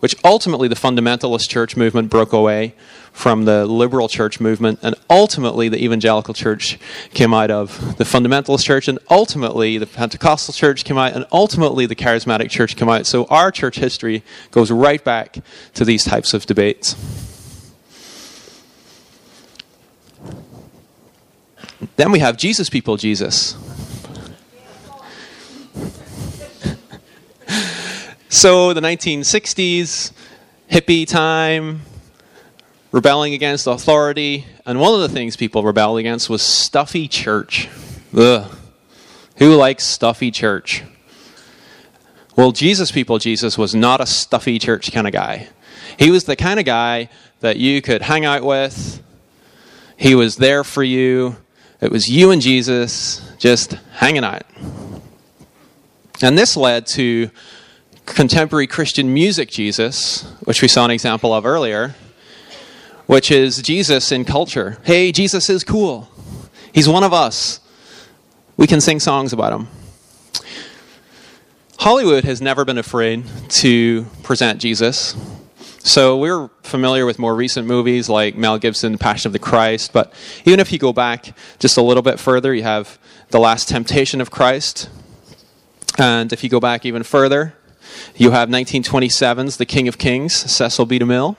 which 0.00 0.14
ultimately 0.22 0.68
the 0.68 0.74
fundamentalist 0.74 1.48
church 1.48 1.76
movement 1.76 2.10
broke 2.10 2.32
away 2.32 2.74
from 3.10 3.46
the 3.46 3.66
liberal 3.66 4.06
church 4.08 4.38
movement, 4.38 4.78
and 4.82 4.94
ultimately 5.10 5.68
the 5.68 5.82
evangelical 5.82 6.34
church 6.34 6.78
came 7.14 7.34
out 7.34 7.50
of 7.50 7.96
the 7.96 8.04
fundamentalist 8.04 8.64
church, 8.64 8.86
and 8.86 8.98
ultimately 9.10 9.76
the 9.76 9.86
Pentecostal 9.86 10.54
church 10.54 10.84
came 10.84 10.98
out, 10.98 11.14
and 11.14 11.26
ultimately 11.32 11.84
the 11.86 11.96
charismatic 11.96 12.48
church 12.48 12.76
came 12.76 12.88
out. 12.88 13.06
So 13.06 13.24
our 13.24 13.50
church 13.50 13.78
history 13.78 14.22
goes 14.52 14.70
right 14.70 15.02
back 15.02 15.38
to 15.74 15.84
these 15.84 16.04
types 16.04 16.32
of 16.32 16.46
debates. 16.46 16.94
Then 21.98 22.10
we 22.12 22.20
have 22.20 22.36
Jesus 22.36 22.70
people, 22.70 22.96
Jesus. 22.96 23.56
so 28.28 28.72
the 28.72 28.80
1960s, 28.80 30.12
hippie 30.70 31.08
time, 31.08 31.82
rebelling 32.92 33.34
against 33.34 33.66
authority, 33.66 34.46
and 34.64 34.78
one 34.78 34.94
of 34.94 35.00
the 35.00 35.08
things 35.08 35.36
people 35.36 35.64
rebelled 35.64 35.98
against 35.98 36.30
was 36.30 36.40
stuffy 36.40 37.08
church. 37.08 37.68
Ugh. 38.16 38.48
Who 39.38 39.56
likes 39.56 39.82
stuffy 39.82 40.30
church? 40.30 40.84
Well, 42.36 42.52
Jesus 42.52 42.92
people, 42.92 43.18
Jesus 43.18 43.58
was 43.58 43.74
not 43.74 44.00
a 44.00 44.06
stuffy 44.06 44.60
church 44.60 44.92
kind 44.92 45.08
of 45.08 45.12
guy. 45.12 45.48
He 45.98 46.12
was 46.12 46.22
the 46.22 46.36
kind 46.36 46.60
of 46.60 46.64
guy 46.64 47.08
that 47.40 47.56
you 47.56 47.82
could 47.82 48.02
hang 48.02 48.24
out 48.24 48.44
with. 48.44 49.02
He 49.96 50.14
was 50.14 50.36
there 50.36 50.62
for 50.62 50.84
you. 50.84 51.38
It 51.80 51.92
was 51.92 52.08
you 52.08 52.32
and 52.32 52.42
Jesus 52.42 53.22
just 53.38 53.72
hanging 53.92 54.24
out. 54.24 54.42
And 56.20 56.36
this 56.36 56.56
led 56.56 56.86
to 56.88 57.30
contemporary 58.04 58.66
Christian 58.66 59.14
music 59.14 59.48
Jesus, 59.48 60.22
which 60.42 60.60
we 60.60 60.66
saw 60.66 60.84
an 60.84 60.90
example 60.90 61.32
of 61.32 61.46
earlier, 61.46 61.94
which 63.06 63.30
is 63.30 63.62
Jesus 63.62 64.10
in 64.10 64.24
culture. 64.24 64.78
Hey, 64.82 65.12
Jesus 65.12 65.48
is 65.48 65.62
cool. 65.62 66.08
He's 66.72 66.88
one 66.88 67.04
of 67.04 67.12
us. 67.12 67.60
We 68.56 68.66
can 68.66 68.80
sing 68.80 68.98
songs 68.98 69.32
about 69.32 69.52
him. 69.52 69.68
Hollywood 71.78 72.24
has 72.24 72.42
never 72.42 72.64
been 72.64 72.78
afraid 72.78 73.24
to 73.50 74.04
present 74.24 74.60
Jesus. 74.60 75.14
So 75.78 76.18
we're 76.18 76.48
familiar 76.62 77.06
with 77.06 77.18
more 77.18 77.34
recent 77.34 77.66
movies 77.66 78.08
like 78.08 78.36
Mel 78.36 78.58
Gibson, 78.58 78.98
Passion 78.98 79.28
of 79.28 79.32
the 79.32 79.38
Christ, 79.38 79.92
but 79.92 80.12
even 80.44 80.58
if 80.60 80.72
you 80.72 80.78
go 80.78 80.92
back 80.92 81.34
just 81.60 81.76
a 81.76 81.82
little 81.82 82.02
bit 82.02 82.18
further, 82.18 82.52
you 82.52 82.64
have 82.64 82.98
The 83.30 83.38
Last 83.38 83.68
Temptation 83.68 84.20
of 84.20 84.30
Christ. 84.30 84.90
And 85.96 86.32
if 86.32 86.42
you 86.42 86.50
go 86.50 86.60
back 86.60 86.84
even 86.84 87.04
further, 87.04 87.54
you 88.16 88.32
have 88.32 88.48
1927's 88.48 89.56
The 89.56 89.66
King 89.66 89.88
of 89.88 89.98
Kings, 89.98 90.34
Cecil 90.34 90.84
B. 90.84 90.98
DeMille. 90.98 91.36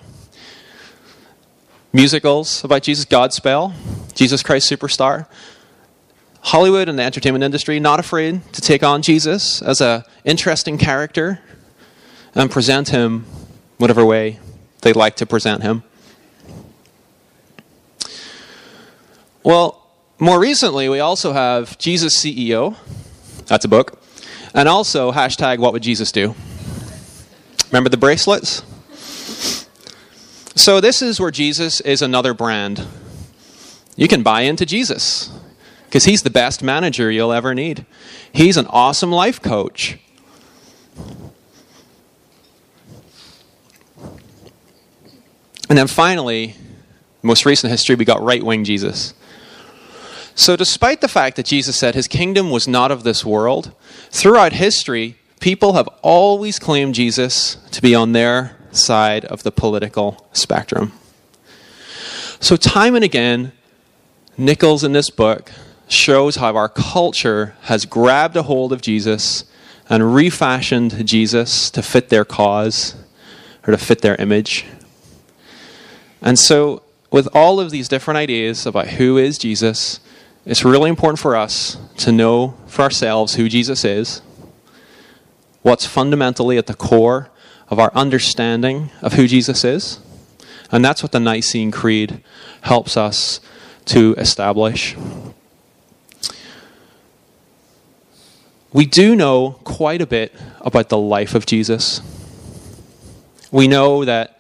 Musicals 1.92 2.64
about 2.64 2.84
Jesus, 2.84 3.06
Godspell, 3.06 3.74
Jesus 4.16 4.42
Christ 4.42 4.72
Superstar. 4.72 5.28
Hollywood 6.42 6.88
and 6.88 6.98
the 6.98 7.04
entertainment 7.04 7.44
industry 7.44 7.80
not 7.80 8.00
afraid 8.00 8.42
to 8.54 8.62
take 8.62 8.84
on 8.84 9.02
Jesus 9.02 9.62
as 9.62 9.82
an 9.82 10.04
interesting 10.24 10.78
character 10.78 11.42
and 12.34 12.50
present 12.50 12.90
him 12.90 13.26
whatever 13.80 14.06
way 14.06 14.40
they'd 14.82 14.96
like 14.96 15.16
to 15.16 15.26
present 15.26 15.64
him. 15.64 15.84
Well, 19.44 19.88
more 20.20 20.40
recently, 20.40 20.90
we 20.90 21.00
also 21.00 21.34
have 21.34 21.78
Jesus 21.80 22.16
CEO. 22.16 22.76
That's 23.48 23.66
a 23.66 23.70
book. 23.70 24.04
And 24.54 24.68
also 24.68 25.12
hashtag 25.12 25.60
what 25.60 25.74
would 25.74 25.82
Jesus 25.82 26.12
do? 26.12 26.36
Remember 27.72 27.90
the 27.90 27.98
bracelets? 27.98 28.64
So 30.56 30.82
this 30.82 31.02
is 31.02 31.20
where 31.20 31.32
Jesus 31.32 31.80
is 31.82 32.02
another 32.02 32.34
brand. 32.34 32.86
You 33.96 34.08
can 34.08 34.24
buy 34.24 34.42
into 34.42 34.66
Jesus 34.66 35.32
because 35.86 36.04
he's 36.04 36.24
the 36.24 36.30
best 36.30 36.62
manager 36.62 37.10
you'll 37.10 37.32
ever 37.32 37.56
need. 37.56 37.86
He's 38.34 38.58
an 38.58 38.68
awesome 38.68 39.12
life 39.12 39.42
coach. 39.42 39.98
And 45.70 45.78
then 45.78 45.88
finally, 45.88 46.56
most 47.22 47.46
recent 47.46 47.70
history, 47.70 47.96
we 47.96 48.04
got 48.04 48.22
right 48.22 48.44
wing 48.44 48.64
Jesus. 48.64 49.14
So, 50.34 50.56
despite 50.56 51.02
the 51.02 51.08
fact 51.08 51.36
that 51.36 51.46
Jesus 51.46 51.78
said 51.78 51.96
his 51.96 52.08
kingdom 52.08 52.50
was 52.50 52.68
not 52.68 52.92
of 52.92 53.04
this 53.04 53.24
world, 53.26 53.74
throughout 54.10 54.54
history, 54.54 55.18
people 55.40 55.74
have 55.74 55.88
always 56.02 56.60
claimed 56.60 56.96
Jesus 56.96 57.58
to 57.72 57.82
be 57.82 57.94
on 57.94 58.14
their 58.14 58.58
side 58.72 59.26
of 59.26 59.44
the 59.44 59.52
political 59.52 60.28
spectrum. 60.32 60.94
So, 62.40 62.56
time 62.56 62.96
and 62.96 63.04
again, 63.04 63.52
Nichols 64.38 64.86
in 64.86 64.94
this 64.94 65.10
book 65.10 65.52
shows 65.90 66.38
how 66.38 66.56
our 66.56 66.70
culture 66.70 67.56
has 67.64 67.86
grabbed 67.86 68.38
a 68.38 68.44
hold 68.44 68.72
of 68.72 68.82
Jesus 68.82 69.44
and 69.90 70.16
refashioned 70.16 71.06
Jesus 71.06 71.70
to 71.72 71.82
fit 71.82 72.08
their 72.08 72.24
cause 72.24 72.96
or 73.68 73.72
to 73.72 73.78
fit 73.78 74.00
their 74.00 74.16
image. 74.16 74.66
And 76.22 76.38
so, 76.38 76.84
with 77.12 77.28
all 77.34 77.60
of 77.60 77.72
these 77.72 77.88
different 77.88 78.18
ideas 78.18 78.66
about 78.66 78.88
who 78.88 79.18
is 79.18 79.38
Jesus, 79.38 80.00
it's 80.46 80.64
really 80.64 80.90
important 80.90 81.20
for 81.20 81.36
us 81.36 81.78
to 81.98 82.12
know 82.12 82.56
for 82.68 82.84
ourselves 82.84 83.36
who 83.36 83.50
Jesus 83.50 83.84
is, 83.84 84.22
what's 85.62 85.86
fundamentally 85.86 86.58
at 86.58 86.68
the 86.68 86.74
core 86.74 87.30
of 87.70 87.80
our 87.80 87.92
understanding 87.94 88.90
of 89.02 89.14
who 89.14 89.28
Jesus 89.28 89.64
is. 89.64 90.00
And 90.72 90.84
that's 90.84 91.02
what 91.02 91.12
the 91.12 91.20
Nicene 91.20 91.72
Creed 91.72 92.24
helps 92.62 92.96
us 92.98 93.40
to 93.86 94.14
establish. 94.18 94.96
We 98.72 98.86
do 98.86 99.16
know 99.16 99.60
quite 99.64 100.02
a 100.02 100.06
bit 100.06 100.34
about 100.62 100.90
the 100.90 100.98
life 100.98 101.34
of 101.34 101.46
Jesus. 101.46 102.02
We 103.52 103.68
know 103.68 104.06
that 104.06 104.39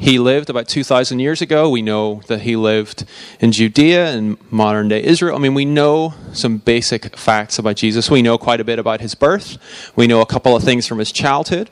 he 0.00 0.18
lived 0.18 0.48
about 0.48 0.66
2,000 0.66 1.18
years 1.18 1.42
ago. 1.42 1.68
We 1.68 1.82
know 1.82 2.22
that 2.26 2.40
he 2.40 2.56
lived 2.56 3.04
in 3.38 3.52
Judea 3.52 4.06
and 4.06 4.38
modern 4.50 4.88
day 4.88 5.04
Israel. 5.04 5.36
I 5.36 5.38
mean, 5.38 5.52
we 5.52 5.66
know 5.66 6.14
some 6.32 6.56
basic 6.56 7.14
facts 7.18 7.58
about 7.58 7.76
Jesus. 7.76 8.10
We 8.10 8.22
know 8.22 8.38
quite 8.38 8.60
a 8.60 8.64
bit 8.64 8.78
about 8.78 9.02
his 9.02 9.14
birth. 9.14 9.58
We 9.94 10.06
know 10.06 10.22
a 10.22 10.26
couple 10.26 10.56
of 10.56 10.64
things 10.64 10.86
from 10.86 11.00
his 11.00 11.12
childhood. 11.12 11.68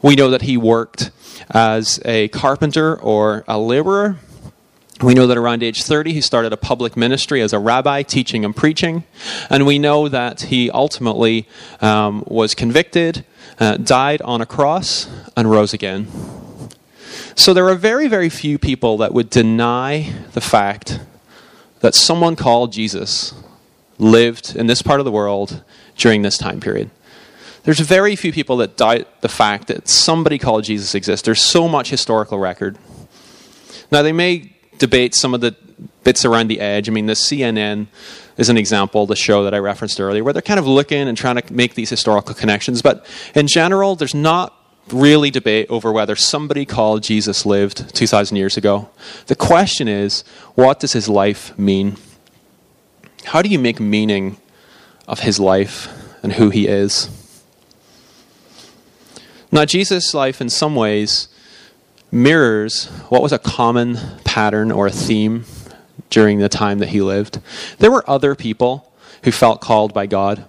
We 0.00 0.16
know 0.16 0.30
that 0.30 0.40
he 0.40 0.56
worked 0.56 1.10
as 1.50 2.00
a 2.06 2.28
carpenter 2.28 2.98
or 2.98 3.44
a 3.46 3.58
laborer. 3.58 4.16
We 5.02 5.12
know 5.12 5.26
that 5.26 5.36
around 5.36 5.62
age 5.62 5.82
30, 5.82 6.14
he 6.14 6.22
started 6.22 6.54
a 6.54 6.56
public 6.56 6.96
ministry 6.96 7.42
as 7.42 7.52
a 7.52 7.58
rabbi, 7.58 8.02
teaching 8.02 8.42
and 8.42 8.56
preaching. 8.56 9.04
And 9.50 9.66
we 9.66 9.78
know 9.78 10.08
that 10.08 10.40
he 10.42 10.70
ultimately 10.70 11.46
um, 11.82 12.24
was 12.26 12.54
convicted, 12.54 13.26
uh, 13.60 13.76
died 13.76 14.22
on 14.22 14.40
a 14.40 14.46
cross, 14.46 15.10
and 15.36 15.50
rose 15.50 15.74
again. 15.74 16.08
So 17.38 17.52
there 17.52 17.68
are 17.68 17.74
very, 17.74 18.08
very 18.08 18.30
few 18.30 18.58
people 18.58 18.96
that 18.98 19.12
would 19.12 19.28
deny 19.28 20.10
the 20.32 20.40
fact 20.40 21.00
that 21.80 21.94
someone 21.94 22.34
called 22.34 22.72
Jesus 22.72 23.34
lived 23.98 24.56
in 24.56 24.66
this 24.66 24.80
part 24.80 25.00
of 25.00 25.04
the 25.04 25.12
world 25.12 25.62
during 25.96 26.22
this 26.22 26.38
time 26.38 26.60
period. 26.60 26.90
There's 27.64 27.78
very 27.78 28.16
few 28.16 28.32
people 28.32 28.56
that 28.58 28.78
doubt 28.78 29.20
the 29.20 29.28
fact 29.28 29.68
that 29.68 29.86
somebody 29.86 30.38
called 30.38 30.64
Jesus 30.64 30.94
exists. 30.94 31.24
There's 31.26 31.42
so 31.42 31.68
much 31.68 31.90
historical 31.90 32.38
record. 32.38 32.78
Now, 33.92 34.00
they 34.02 34.12
may 34.12 34.52
debate 34.78 35.14
some 35.14 35.34
of 35.34 35.42
the 35.42 35.54
bits 36.04 36.24
around 36.24 36.48
the 36.48 36.60
edge. 36.60 36.88
I 36.88 36.92
mean, 36.92 37.06
the 37.06 37.12
CNN 37.12 37.88
is 38.38 38.48
an 38.48 38.56
example, 38.56 39.04
the 39.04 39.14
show 39.14 39.44
that 39.44 39.52
I 39.52 39.58
referenced 39.58 40.00
earlier, 40.00 40.24
where 40.24 40.32
they're 40.32 40.42
kind 40.42 40.58
of 40.58 40.66
looking 40.66 41.06
and 41.06 41.18
trying 41.18 41.36
to 41.36 41.52
make 41.52 41.74
these 41.74 41.90
historical 41.90 42.34
connections. 42.34 42.80
But 42.80 43.04
in 43.34 43.46
general, 43.46 43.94
there's 43.94 44.14
not 44.14 44.54
really 44.92 45.30
debate 45.30 45.66
over 45.68 45.92
whether 45.92 46.14
somebody 46.14 46.64
called 46.64 47.02
Jesus 47.02 47.44
lived 47.44 47.94
2,000 47.94 48.36
years 48.36 48.56
ago. 48.56 48.88
The 49.26 49.36
question 49.36 49.88
is, 49.88 50.22
what 50.54 50.80
does 50.80 50.92
his 50.92 51.08
life 51.08 51.56
mean? 51.58 51.96
How 53.24 53.42
do 53.42 53.48
you 53.48 53.58
make 53.58 53.80
meaning 53.80 54.36
of 55.08 55.20
his 55.20 55.40
life 55.40 55.88
and 56.22 56.34
who 56.34 56.50
he 56.50 56.68
is? 56.68 57.10
Now, 59.50 59.64
Jesus' 59.64 60.14
life, 60.14 60.40
in 60.40 60.50
some 60.50 60.74
ways, 60.74 61.28
mirrors 62.12 62.86
what 63.08 63.22
was 63.22 63.32
a 63.32 63.38
common 63.38 63.98
pattern 64.24 64.70
or 64.70 64.86
a 64.86 64.92
theme 64.92 65.44
during 66.10 66.38
the 66.38 66.48
time 66.48 66.78
that 66.78 66.90
he 66.90 67.00
lived. 67.00 67.40
There 67.78 67.90
were 67.90 68.08
other 68.08 68.34
people 68.34 68.92
who 69.24 69.32
felt 69.32 69.60
called 69.60 69.92
by 69.92 70.06
God, 70.06 70.44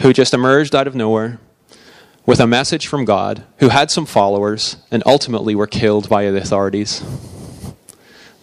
who 0.00 0.12
just 0.12 0.34
emerged 0.34 0.74
out 0.74 0.86
of 0.86 0.94
nowhere 0.94 1.38
with 2.30 2.38
a 2.38 2.46
message 2.46 2.86
from 2.86 3.04
God 3.04 3.42
who 3.58 3.70
had 3.70 3.90
some 3.90 4.06
followers 4.06 4.76
and 4.92 5.02
ultimately 5.04 5.56
were 5.56 5.66
killed 5.66 6.08
by 6.08 6.30
the 6.30 6.36
authorities. 6.36 7.02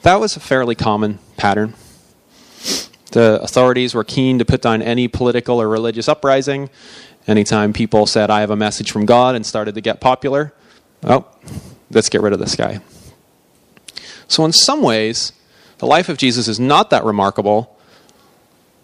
That 0.01 0.19
was 0.19 0.35
a 0.35 0.41
fairly 0.41 0.75
common 0.75 1.19
pattern. 1.37 1.73
The 3.13 3.39
authorities 3.41 3.95
were 3.95 4.03
keen 4.03 4.39
to 4.39 4.45
put 4.45 4.61
down 4.61 4.81
any 4.81 5.07
political 5.07 5.61
or 5.61 5.69
religious 5.69 6.09
uprising. 6.09 6.69
Anytime 7.27 7.71
people 7.71 8.05
said, 8.05 8.29
I 8.29 8.41
have 8.41 8.49
a 8.49 8.57
message 8.57 8.91
from 8.91 9.05
God, 9.05 9.35
and 9.35 9.45
started 9.45 9.75
to 9.75 9.81
get 9.81 10.01
popular, 10.01 10.53
oh, 11.05 11.25
let's 11.89 12.09
get 12.09 12.21
rid 12.21 12.33
of 12.33 12.39
this 12.39 12.57
guy. 12.57 12.81
So, 14.27 14.43
in 14.43 14.51
some 14.51 14.81
ways, 14.81 15.31
the 15.77 15.87
life 15.87 16.09
of 16.09 16.17
Jesus 16.17 16.49
is 16.49 16.59
not 16.59 16.89
that 16.89 17.05
remarkable 17.05 17.79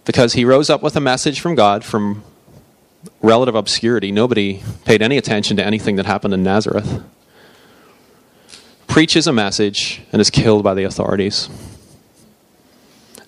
because 0.06 0.32
he 0.32 0.46
rose 0.46 0.70
up 0.70 0.82
with 0.82 0.96
a 0.96 1.02
message 1.02 1.42
from 1.42 1.56
God 1.56 1.84
from 1.84 2.24
relative 3.22 3.56
obscurity. 3.56 4.12
Nobody 4.12 4.64
paid 4.86 5.02
any 5.02 5.18
attention 5.18 5.58
to 5.58 5.66
anything 5.66 5.96
that 5.96 6.06
happened 6.06 6.34
in 6.34 6.44
Nazareth. 6.44 7.04
Preaches 8.88 9.28
a 9.28 9.34
message 9.34 10.02
and 10.12 10.22
is 10.22 10.30
killed 10.30 10.64
by 10.64 10.74
the 10.74 10.84
authorities. 10.84 11.50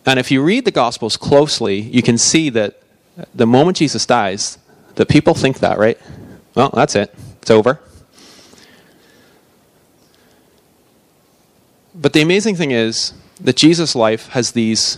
And 0.06 0.20
if 0.20 0.30
you 0.30 0.44
read 0.44 0.66
the 0.66 0.72
Gospels 0.72 1.18
closely, 1.18 1.80
you 1.80 2.04
can 2.04 2.18
see 2.18 2.50
that 2.52 2.82
the 3.34 3.48
moment 3.48 3.78
Jesus 3.78 4.06
dies, 4.06 4.58
that 4.96 5.08
people 5.08 5.34
think 5.34 5.60
that, 5.60 5.78
right? 5.78 5.98
Well, 6.54 6.70
that's 6.74 6.96
it. 6.96 7.14
It's 7.42 7.50
over. 7.52 7.80
But 11.96 12.14
the 12.14 12.22
amazing 12.22 12.56
thing 12.56 12.72
is 12.72 13.14
that 13.40 13.56
Jesus' 13.56 13.96
life 13.96 14.28
has 14.30 14.52
these 14.52 14.98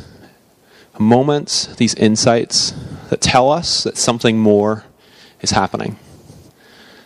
moments, 0.99 1.67
these 1.75 1.93
insights 1.95 2.73
that 3.09 3.21
tell 3.21 3.51
us 3.51 3.83
that 3.83 3.97
something 3.97 4.37
more 4.37 4.83
is 5.41 5.51
happening. 5.51 5.97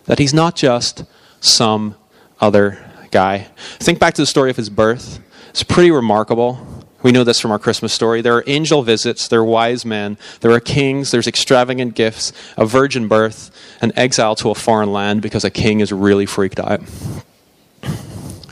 That 0.06 0.20
he's 0.20 0.34
not 0.34 0.56
just 0.56 1.04
some 1.40 1.96
other 2.40 2.84
guy. 3.12 3.48
Think 3.80 4.00
back 4.00 4.14
to 4.16 4.22
the 4.22 4.26
story 4.26 4.50
of 4.50 4.58
his 4.58 4.70
birth. 4.70 5.20
It's 5.50 5.64
pretty 5.64 5.92
remarkable. 5.92 6.66
We 7.04 7.12
know 7.12 7.24
this 7.24 7.40
from 7.40 7.52
our 7.52 7.60
Christmas 7.60 7.94
story. 7.94 8.22
There 8.22 8.36
are 8.36 8.44
angel 8.46 8.84
visits, 8.84 9.28
there 9.28 9.40
are 9.40 9.46
wise 9.46 9.86
men, 9.86 10.18
there 10.42 10.52
are 10.52 10.60
kings, 10.60 11.12
there's 11.12 11.28
extravagant 11.28 11.96
gifts, 11.96 12.32
a 12.58 12.66
virgin 12.66 13.08
birth, 13.08 13.50
an 13.82 13.92
exile 13.96 14.36
to 14.36 14.52
a 14.52 14.56
foreign 14.56 14.94
land 14.94 15.22
because 15.22 15.44
a 15.44 15.50
king 15.50 15.80
is 15.80 15.92
really 15.92 16.28
freaked 16.28 16.60
out. 16.60 16.82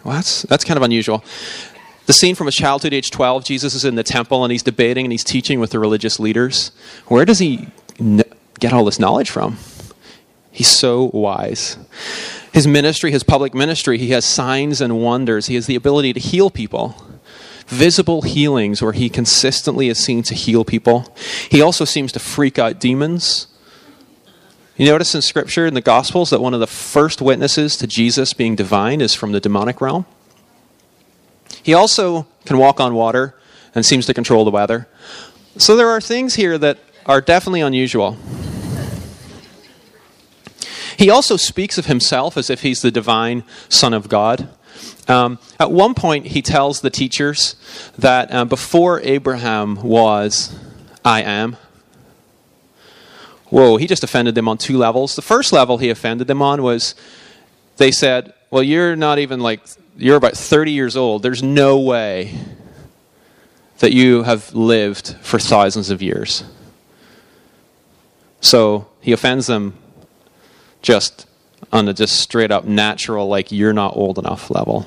Well, 0.03 0.15
that's, 0.15 0.41
that's 0.43 0.63
kind 0.63 0.77
of 0.77 0.83
unusual. 0.83 1.23
The 2.09 2.13
scene 2.13 2.33
from 2.33 2.47
his 2.47 2.55
childhood, 2.55 2.91
age 2.91 3.11
12, 3.11 3.43
Jesus 3.43 3.75
is 3.75 3.85
in 3.85 3.93
the 3.93 4.01
temple 4.01 4.43
and 4.43 4.51
he's 4.51 4.63
debating 4.63 5.05
and 5.05 5.11
he's 5.11 5.23
teaching 5.23 5.59
with 5.59 5.69
the 5.69 5.77
religious 5.77 6.19
leaders. 6.19 6.71
Where 7.05 7.23
does 7.23 7.37
he 7.37 7.67
get 8.59 8.73
all 8.73 8.83
this 8.83 8.97
knowledge 8.97 9.29
from? 9.29 9.59
He's 10.49 10.69
so 10.69 11.11
wise. 11.13 11.77
His 12.51 12.65
ministry, 12.65 13.11
his 13.11 13.21
public 13.21 13.53
ministry, 13.53 13.99
he 13.99 14.09
has 14.09 14.25
signs 14.25 14.81
and 14.81 14.99
wonders. 14.99 15.45
He 15.45 15.53
has 15.53 15.67
the 15.67 15.75
ability 15.75 16.13
to 16.13 16.19
heal 16.19 16.49
people. 16.49 16.95
Visible 17.67 18.23
healings 18.23 18.81
where 18.81 18.93
he 18.93 19.07
consistently 19.07 19.87
is 19.87 20.03
seen 20.03 20.23
to 20.23 20.33
heal 20.33 20.65
people. 20.65 21.15
He 21.51 21.61
also 21.61 21.85
seems 21.85 22.11
to 22.13 22.19
freak 22.19 22.57
out 22.57 22.79
demons. 22.79 23.45
You 24.77 24.87
notice 24.87 25.13
in 25.13 25.21
Scripture, 25.21 25.67
in 25.67 25.75
the 25.75 25.79
Gospels, 25.79 26.31
that 26.31 26.41
one 26.41 26.55
of 26.55 26.59
the 26.59 26.65
first 26.65 27.21
witnesses 27.21 27.77
to 27.77 27.85
Jesus 27.85 28.33
being 28.33 28.55
divine 28.55 28.99
is 28.99 29.13
from 29.13 29.31
the 29.31 29.39
demonic 29.39 29.79
realm. 29.79 30.07
He 31.63 31.73
also 31.73 32.27
can 32.45 32.57
walk 32.57 32.79
on 32.79 32.93
water 32.93 33.35
and 33.75 33.85
seems 33.85 34.05
to 34.07 34.13
control 34.13 34.45
the 34.45 34.51
weather. 34.51 34.87
So 35.57 35.75
there 35.75 35.89
are 35.89 36.01
things 36.01 36.35
here 36.35 36.57
that 36.57 36.79
are 37.05 37.21
definitely 37.21 37.61
unusual. 37.61 38.17
He 40.97 41.09
also 41.09 41.37
speaks 41.37 41.77
of 41.77 41.85
himself 41.85 42.35
as 42.35 42.49
if 42.49 42.61
he's 42.61 42.81
the 42.81 42.91
divine 42.91 43.43
Son 43.69 43.93
of 43.93 44.09
God. 44.09 44.49
Um, 45.07 45.39
at 45.59 45.71
one 45.71 45.93
point, 45.93 46.27
he 46.27 46.41
tells 46.41 46.81
the 46.81 46.89
teachers 46.89 47.55
that 47.97 48.31
uh, 48.33 48.45
before 48.45 48.99
Abraham 49.01 49.81
was, 49.81 50.55
I 51.03 51.21
am. 51.21 51.57
Whoa, 53.45 53.77
he 53.77 53.87
just 53.87 54.03
offended 54.03 54.35
them 54.35 54.47
on 54.47 54.57
two 54.57 54.77
levels. 54.77 55.15
The 55.15 55.21
first 55.21 55.51
level 55.51 55.77
he 55.77 55.89
offended 55.89 56.27
them 56.27 56.41
on 56.41 56.61
was 56.61 56.95
they 57.77 57.91
said, 57.91 58.33
Well, 58.51 58.61
you're 58.61 58.95
not 58.95 59.17
even 59.19 59.39
like, 59.39 59.61
you're 59.99 60.17
about 60.17 60.33
30 60.37 60.71
years 60.71 60.95
old. 60.95 61.23
There's 61.23 61.43
no 61.43 61.79
way 61.79 62.33
that 63.79 63.93
you 63.93 64.23
have 64.23 64.53
lived 64.53 65.15
for 65.21 65.39
thousands 65.39 65.89
of 65.89 66.01
years. 66.01 66.43
So 68.41 68.87
he 69.01 69.11
offends 69.11 69.47
them 69.47 69.75
just 70.81 71.27
on 71.71 71.87
a 71.87 71.93
just 71.93 72.19
straight 72.19 72.51
up 72.51 72.65
natural, 72.65 73.27
like 73.27 73.51
you're 73.51 73.73
not 73.73 73.95
old 73.95 74.17
enough 74.17 74.49
level. 74.49 74.85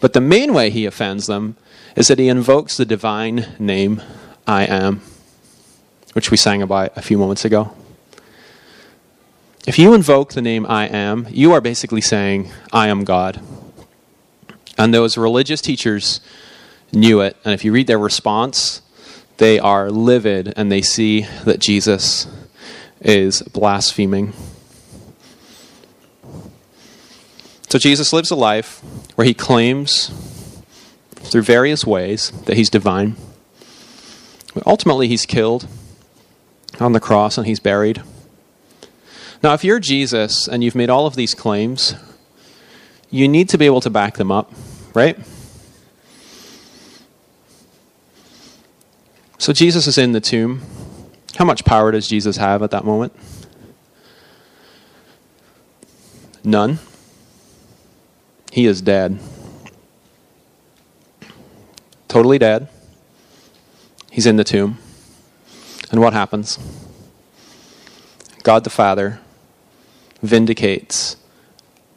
But 0.00 0.12
the 0.12 0.20
main 0.20 0.52
way 0.52 0.70
he 0.70 0.84
offends 0.84 1.26
them 1.26 1.56
is 1.96 2.08
that 2.08 2.18
he 2.18 2.28
invokes 2.28 2.76
the 2.76 2.84
divine 2.84 3.46
name, 3.58 4.02
I 4.46 4.64
am, 4.64 5.00
which 6.12 6.30
we 6.30 6.36
sang 6.36 6.60
about 6.60 6.96
a 6.96 7.02
few 7.02 7.16
moments 7.16 7.44
ago. 7.44 7.74
If 9.66 9.78
you 9.78 9.94
invoke 9.94 10.34
the 10.34 10.42
name 10.42 10.66
I 10.66 10.86
am, 10.86 11.26
you 11.30 11.52
are 11.52 11.60
basically 11.60 12.02
saying, 12.02 12.52
I 12.72 12.88
am 12.88 13.04
God. 13.04 13.40
And 14.78 14.92
those 14.92 15.16
religious 15.16 15.60
teachers 15.60 16.20
knew 16.92 17.20
it. 17.20 17.36
And 17.44 17.54
if 17.54 17.64
you 17.64 17.72
read 17.72 17.86
their 17.86 17.98
response, 17.98 18.82
they 19.38 19.58
are 19.58 19.90
livid 19.90 20.52
and 20.56 20.70
they 20.70 20.82
see 20.82 21.22
that 21.44 21.58
Jesus 21.58 22.26
is 23.00 23.42
blaspheming. 23.42 24.32
So 27.68 27.78
Jesus 27.78 28.12
lives 28.12 28.30
a 28.30 28.36
life 28.36 28.80
where 29.16 29.26
he 29.26 29.34
claims 29.34 30.10
through 31.14 31.42
various 31.42 31.84
ways 31.84 32.30
that 32.44 32.56
he's 32.56 32.70
divine. 32.70 33.16
But 34.54 34.66
ultimately, 34.66 35.08
he's 35.08 35.26
killed 35.26 35.66
on 36.80 36.92
the 36.92 37.00
cross 37.00 37.36
and 37.36 37.46
he's 37.46 37.60
buried. 37.60 38.02
Now, 39.42 39.52
if 39.52 39.64
you're 39.64 39.80
Jesus 39.80 40.48
and 40.48 40.64
you've 40.64 40.74
made 40.74 40.88
all 40.88 41.06
of 41.06 41.16
these 41.16 41.34
claims, 41.34 41.94
you 43.10 43.28
need 43.28 43.48
to 43.50 43.58
be 43.58 43.66
able 43.66 43.80
to 43.80 43.90
back 43.90 44.16
them 44.16 44.32
up, 44.32 44.52
right? 44.94 45.18
So 49.38 49.52
Jesus 49.52 49.86
is 49.86 49.98
in 49.98 50.12
the 50.12 50.20
tomb. 50.20 50.62
How 51.36 51.44
much 51.44 51.64
power 51.64 51.92
does 51.92 52.08
Jesus 52.08 52.36
have 52.36 52.62
at 52.62 52.70
that 52.70 52.84
moment? 52.84 53.12
None. 56.42 56.78
He 58.52 58.66
is 58.66 58.80
dead. 58.80 59.18
Totally 62.08 62.38
dead. 62.38 62.68
He's 64.10 64.26
in 64.26 64.36
the 64.36 64.44
tomb. 64.44 64.78
And 65.90 66.00
what 66.00 66.12
happens? 66.12 66.58
God 68.42 68.64
the 68.64 68.70
Father 68.70 69.20
vindicates 70.22 71.16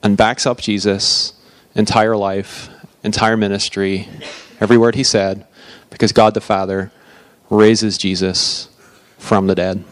and 0.02 0.18
backs 0.18 0.46
up 0.46 0.60
Jesus' 0.62 1.34
entire 1.76 2.16
life, 2.16 2.70
entire 3.04 3.38
ministry, 3.38 4.08
every 4.60 4.78
word 4.78 4.96
he 4.96 5.04
said, 5.04 5.46
because 5.90 6.12
God 6.12 6.34
the 6.34 6.42
Father 6.42 6.92
raises 7.50 7.98
Jesus 7.98 8.70
from 9.18 9.48
the 9.48 9.56
dead. 9.56 9.84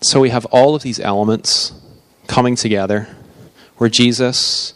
So 0.00 0.20
we 0.20 0.30
have 0.30 0.44
all 0.46 0.74
of 0.74 0.82
these 0.82 1.00
elements 1.00 1.72
coming 2.26 2.56
together 2.56 3.08
where 3.78 3.90
Jesus, 3.90 4.74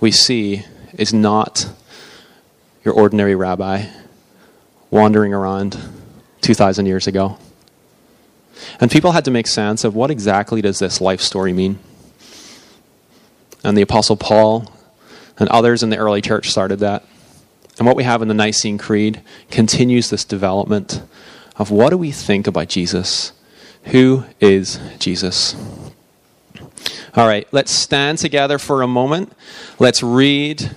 we 0.00 0.10
see, 0.10 0.64
is 0.94 1.12
not 1.12 1.68
your 2.84 2.94
ordinary 2.94 3.34
rabbi 3.34 3.86
wandering 4.90 5.34
around 5.34 5.78
2,000 6.42 6.86
years 6.86 7.06
ago. 7.06 7.38
And 8.80 8.90
people 8.90 9.12
had 9.12 9.24
to 9.26 9.30
make 9.30 9.46
sense 9.46 9.84
of 9.84 9.94
what 9.94 10.10
exactly 10.10 10.60
does 10.62 10.78
this 10.78 11.00
life 11.00 11.20
story 11.20 11.52
mean. 11.52 11.78
And 13.62 13.76
the 13.76 13.82
Apostle 13.82 14.16
Paul 14.16 14.72
and 15.38 15.48
others 15.48 15.82
in 15.82 15.90
the 15.90 15.96
early 15.96 16.22
church 16.22 16.50
started 16.50 16.78
that. 16.80 17.04
And 17.78 17.86
what 17.86 17.96
we 17.96 18.04
have 18.04 18.22
in 18.22 18.28
the 18.28 18.34
Nicene 18.34 18.78
Creed 18.78 19.20
continues 19.50 20.08
this 20.08 20.24
development 20.24 21.02
of 21.56 21.70
what 21.70 21.90
do 21.90 21.98
we 21.98 22.10
think 22.10 22.46
about 22.46 22.68
Jesus? 22.68 23.32
Who 23.84 24.24
is 24.40 24.80
Jesus? 24.98 25.54
All 27.14 27.26
right, 27.26 27.46
let's 27.52 27.70
stand 27.70 28.18
together 28.18 28.58
for 28.58 28.82
a 28.82 28.86
moment. 28.86 29.32
Let's 29.78 30.02
read 30.02 30.70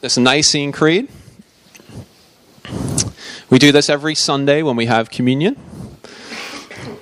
this 0.00 0.16
Nicene 0.16 0.72
Creed. 0.72 1.08
We 3.50 3.58
do 3.58 3.72
this 3.72 3.88
every 3.88 4.14
Sunday 4.14 4.62
when 4.62 4.76
we 4.76 4.86
have 4.86 5.10
communion, 5.10 5.56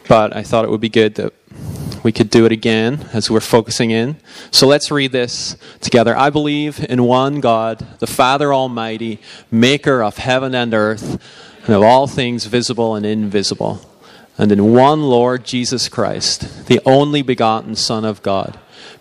but 0.08 0.34
I 0.36 0.42
thought 0.42 0.64
it 0.64 0.70
would 0.70 0.80
be 0.80 0.88
good 0.88 1.14
that 1.16 1.32
we 2.02 2.12
could 2.12 2.30
do 2.30 2.46
it 2.46 2.52
again 2.52 3.08
as 3.12 3.30
we're 3.30 3.40
focusing 3.40 3.90
in. 3.90 4.16
So 4.50 4.66
let's 4.66 4.90
read 4.90 5.12
this 5.12 5.56
together. 5.80 6.16
I 6.16 6.30
believe 6.30 6.84
in 6.88 7.02
one 7.02 7.40
God, 7.40 7.84
the 7.98 8.06
Father 8.06 8.54
Almighty, 8.54 9.20
maker 9.50 10.02
of 10.02 10.18
heaven 10.18 10.54
and 10.54 10.72
earth, 10.72 11.20
and 11.64 11.74
of 11.74 11.82
all 11.82 12.06
things 12.06 12.44
visible 12.44 12.94
and 12.94 13.04
invisible, 13.04 13.80
and 14.38 14.52
in 14.52 14.72
one 14.72 15.02
Lord 15.02 15.44
Jesus 15.44 15.88
Christ, 15.88 16.66
the 16.66 16.80
only 16.84 17.22
begotten 17.22 17.74
Son 17.74 18.04
of 18.04 18.22
God 18.22 18.58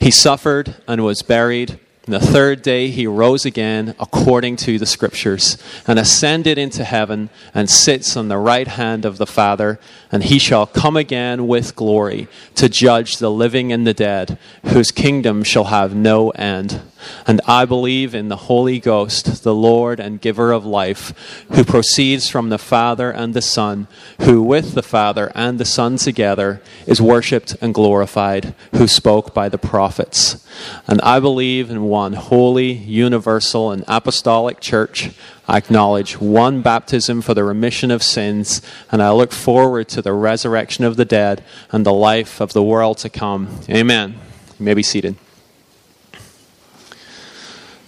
he 0.00 0.10
suffered 0.10 0.76
and 0.86 1.04
was 1.04 1.22
buried. 1.22 1.78
And 2.06 2.14
the 2.14 2.20
third 2.20 2.62
day 2.62 2.88
he 2.88 3.08
rose 3.08 3.44
again 3.44 3.96
according 3.98 4.56
to 4.58 4.78
the 4.78 4.86
scriptures 4.86 5.58
and 5.88 5.98
ascended 5.98 6.56
into 6.56 6.84
heaven 6.84 7.30
and 7.52 7.68
sits 7.68 8.16
on 8.16 8.28
the 8.28 8.38
right 8.38 8.68
hand 8.68 9.04
of 9.04 9.18
the 9.18 9.26
Father. 9.26 9.80
And 10.12 10.22
he 10.22 10.38
shall 10.38 10.66
come 10.66 10.96
again 10.96 11.48
with 11.48 11.74
glory 11.74 12.28
to 12.54 12.68
judge 12.68 13.18
the 13.18 13.30
living 13.30 13.72
and 13.72 13.84
the 13.84 13.92
dead, 13.92 14.38
whose 14.66 14.92
kingdom 14.92 15.42
shall 15.42 15.64
have 15.64 15.96
no 15.96 16.30
end. 16.30 16.80
And 17.26 17.40
I 17.46 17.64
believe 17.64 18.14
in 18.14 18.28
the 18.28 18.36
Holy 18.36 18.78
Ghost, 18.78 19.42
the 19.42 19.54
Lord 19.54 20.00
and 20.00 20.20
giver 20.20 20.52
of 20.52 20.64
life, 20.64 21.44
who 21.52 21.64
proceeds 21.64 22.28
from 22.28 22.48
the 22.48 22.58
Father 22.58 23.10
and 23.10 23.34
the 23.34 23.42
Son, 23.42 23.88
who 24.20 24.42
with 24.42 24.74
the 24.74 24.82
Father 24.82 25.30
and 25.34 25.58
the 25.58 25.64
Son 25.64 25.96
together 25.96 26.62
is 26.86 27.00
worshipped 27.00 27.56
and 27.60 27.74
glorified, 27.74 28.54
who 28.72 28.86
spoke 28.86 29.34
by 29.34 29.48
the 29.48 29.58
prophets. 29.58 30.46
And 30.86 31.00
I 31.02 31.20
believe 31.20 31.70
in 31.70 31.84
one 31.96 32.12
holy, 32.12 32.72
universal, 32.72 33.70
and 33.70 33.82
apostolic 33.88 34.60
church. 34.60 35.12
I 35.48 35.56
acknowledge 35.56 36.20
one 36.20 36.60
baptism 36.60 37.22
for 37.22 37.32
the 37.32 37.42
remission 37.42 37.90
of 37.90 38.02
sins, 38.02 38.60
and 38.92 39.02
I 39.02 39.12
look 39.12 39.32
forward 39.32 39.88
to 39.88 40.02
the 40.02 40.12
resurrection 40.12 40.84
of 40.84 40.96
the 40.96 41.06
dead 41.06 41.42
and 41.72 41.86
the 41.86 41.94
life 41.94 42.38
of 42.38 42.52
the 42.52 42.62
world 42.62 42.98
to 42.98 43.08
come. 43.08 43.60
Amen. 43.70 44.12
You 44.58 44.64
may 44.66 44.74
be 44.74 44.82
seated. 44.82 45.16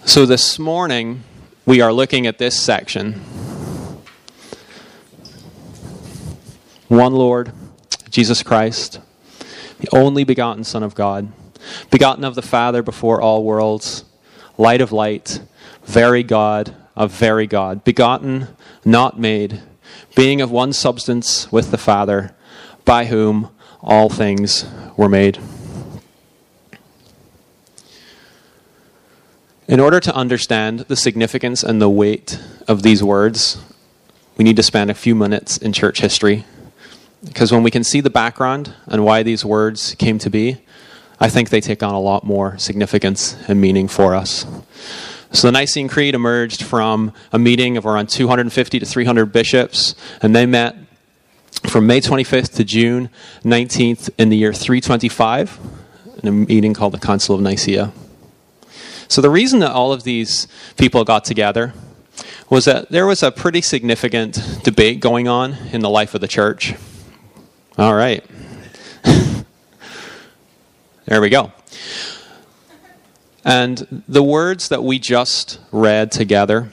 So 0.05 0.25
this 0.25 0.57
morning, 0.57 1.21
we 1.67 1.79
are 1.79 1.93
looking 1.93 2.25
at 2.25 2.39
this 2.39 2.59
section. 2.59 3.13
One 6.87 7.13
Lord, 7.13 7.51
Jesus 8.09 8.41
Christ, 8.41 9.01
the 9.79 9.89
only 9.95 10.23
begotten 10.23 10.63
Son 10.63 10.81
of 10.81 10.95
God, 10.95 11.31
begotten 11.91 12.23
of 12.23 12.35
the 12.35 12.41
Father 12.41 12.81
before 12.81 13.21
all 13.21 13.43
worlds, 13.43 14.05
light 14.57 14.81
of 14.81 14.91
light, 14.91 15.41
very 15.85 16.23
God 16.23 16.75
of 16.99 17.11
very 17.11 17.47
God, 17.47 17.85
begotten, 17.85 18.49
not 18.83 19.17
made, 19.17 19.61
being 20.15 20.41
of 20.41 20.51
one 20.51 20.73
substance 20.73 21.49
with 21.49 21.71
the 21.71 21.77
Father, 21.77 22.35
by 22.83 23.05
whom 23.05 23.49
all 23.81 24.09
things 24.09 24.65
were 24.97 25.07
made. 25.07 25.39
In 29.69 29.79
order 29.79 30.01
to 30.01 30.13
understand 30.13 30.79
the 30.81 30.97
significance 30.97 31.63
and 31.63 31.81
the 31.81 31.89
weight 31.89 32.37
of 32.67 32.83
these 32.83 33.01
words, 33.01 33.63
we 34.35 34.43
need 34.43 34.57
to 34.57 34.63
spend 34.63 34.91
a 34.91 34.95
few 34.95 35.15
minutes 35.15 35.57
in 35.57 35.71
church 35.71 36.01
history. 36.01 36.43
Because 37.23 37.51
when 37.51 37.63
we 37.63 37.71
can 37.71 37.83
see 37.85 38.01
the 38.01 38.09
background 38.09 38.73
and 38.87 39.05
why 39.05 39.23
these 39.23 39.45
words 39.45 39.95
came 39.95 40.19
to 40.19 40.29
be, 40.29 40.57
I 41.19 41.29
think 41.29 41.49
they 41.49 41.61
take 41.61 41.83
on 41.83 41.93
a 41.93 41.99
lot 41.99 42.23
more 42.23 42.57
significance 42.57 43.37
and 43.47 43.59
meaning 43.59 43.87
for 43.87 44.15
us. 44.15 44.45
So 45.31 45.47
the 45.47 45.51
Nicene 45.51 45.87
Creed 45.87 46.15
emerged 46.15 46.63
from 46.63 47.13
a 47.31 47.37
meeting 47.37 47.77
of 47.77 47.85
around 47.85 48.09
250 48.09 48.79
to 48.79 48.85
300 48.85 49.25
bishops, 49.27 49.93
and 50.21 50.35
they 50.35 50.45
met 50.45 50.75
from 51.67 51.85
May 51.85 52.01
25th 52.01 52.55
to 52.55 52.63
June 52.63 53.09
19th 53.43 54.09
in 54.17 54.29
the 54.29 54.37
year 54.37 54.53
325 54.53 55.59
in 56.23 56.29
a 56.29 56.31
meeting 56.31 56.73
called 56.73 56.93
the 56.93 56.99
Council 56.99 57.35
of 57.35 57.41
Nicaea. 57.41 57.91
So 59.07 59.21
the 59.21 59.29
reason 59.29 59.59
that 59.59 59.71
all 59.71 59.91
of 59.91 60.03
these 60.03 60.47
people 60.77 61.03
got 61.03 61.25
together 61.25 61.73
was 62.49 62.65
that 62.65 62.89
there 62.89 63.05
was 63.05 63.21
a 63.23 63.31
pretty 63.31 63.61
significant 63.61 64.39
debate 64.63 64.99
going 64.99 65.27
on 65.27 65.53
in 65.71 65.81
the 65.81 65.89
life 65.89 66.15
of 66.15 66.21
the 66.21 66.27
church. 66.27 66.73
All 67.77 67.93
right. 67.93 68.25
There 71.09 71.21
we 71.21 71.29
go. 71.29 71.51
And 73.43 74.03
the 74.07 74.21
words 74.21 74.69
that 74.69 74.83
we 74.83 74.99
just 74.99 75.59
read 75.71 76.11
together 76.11 76.69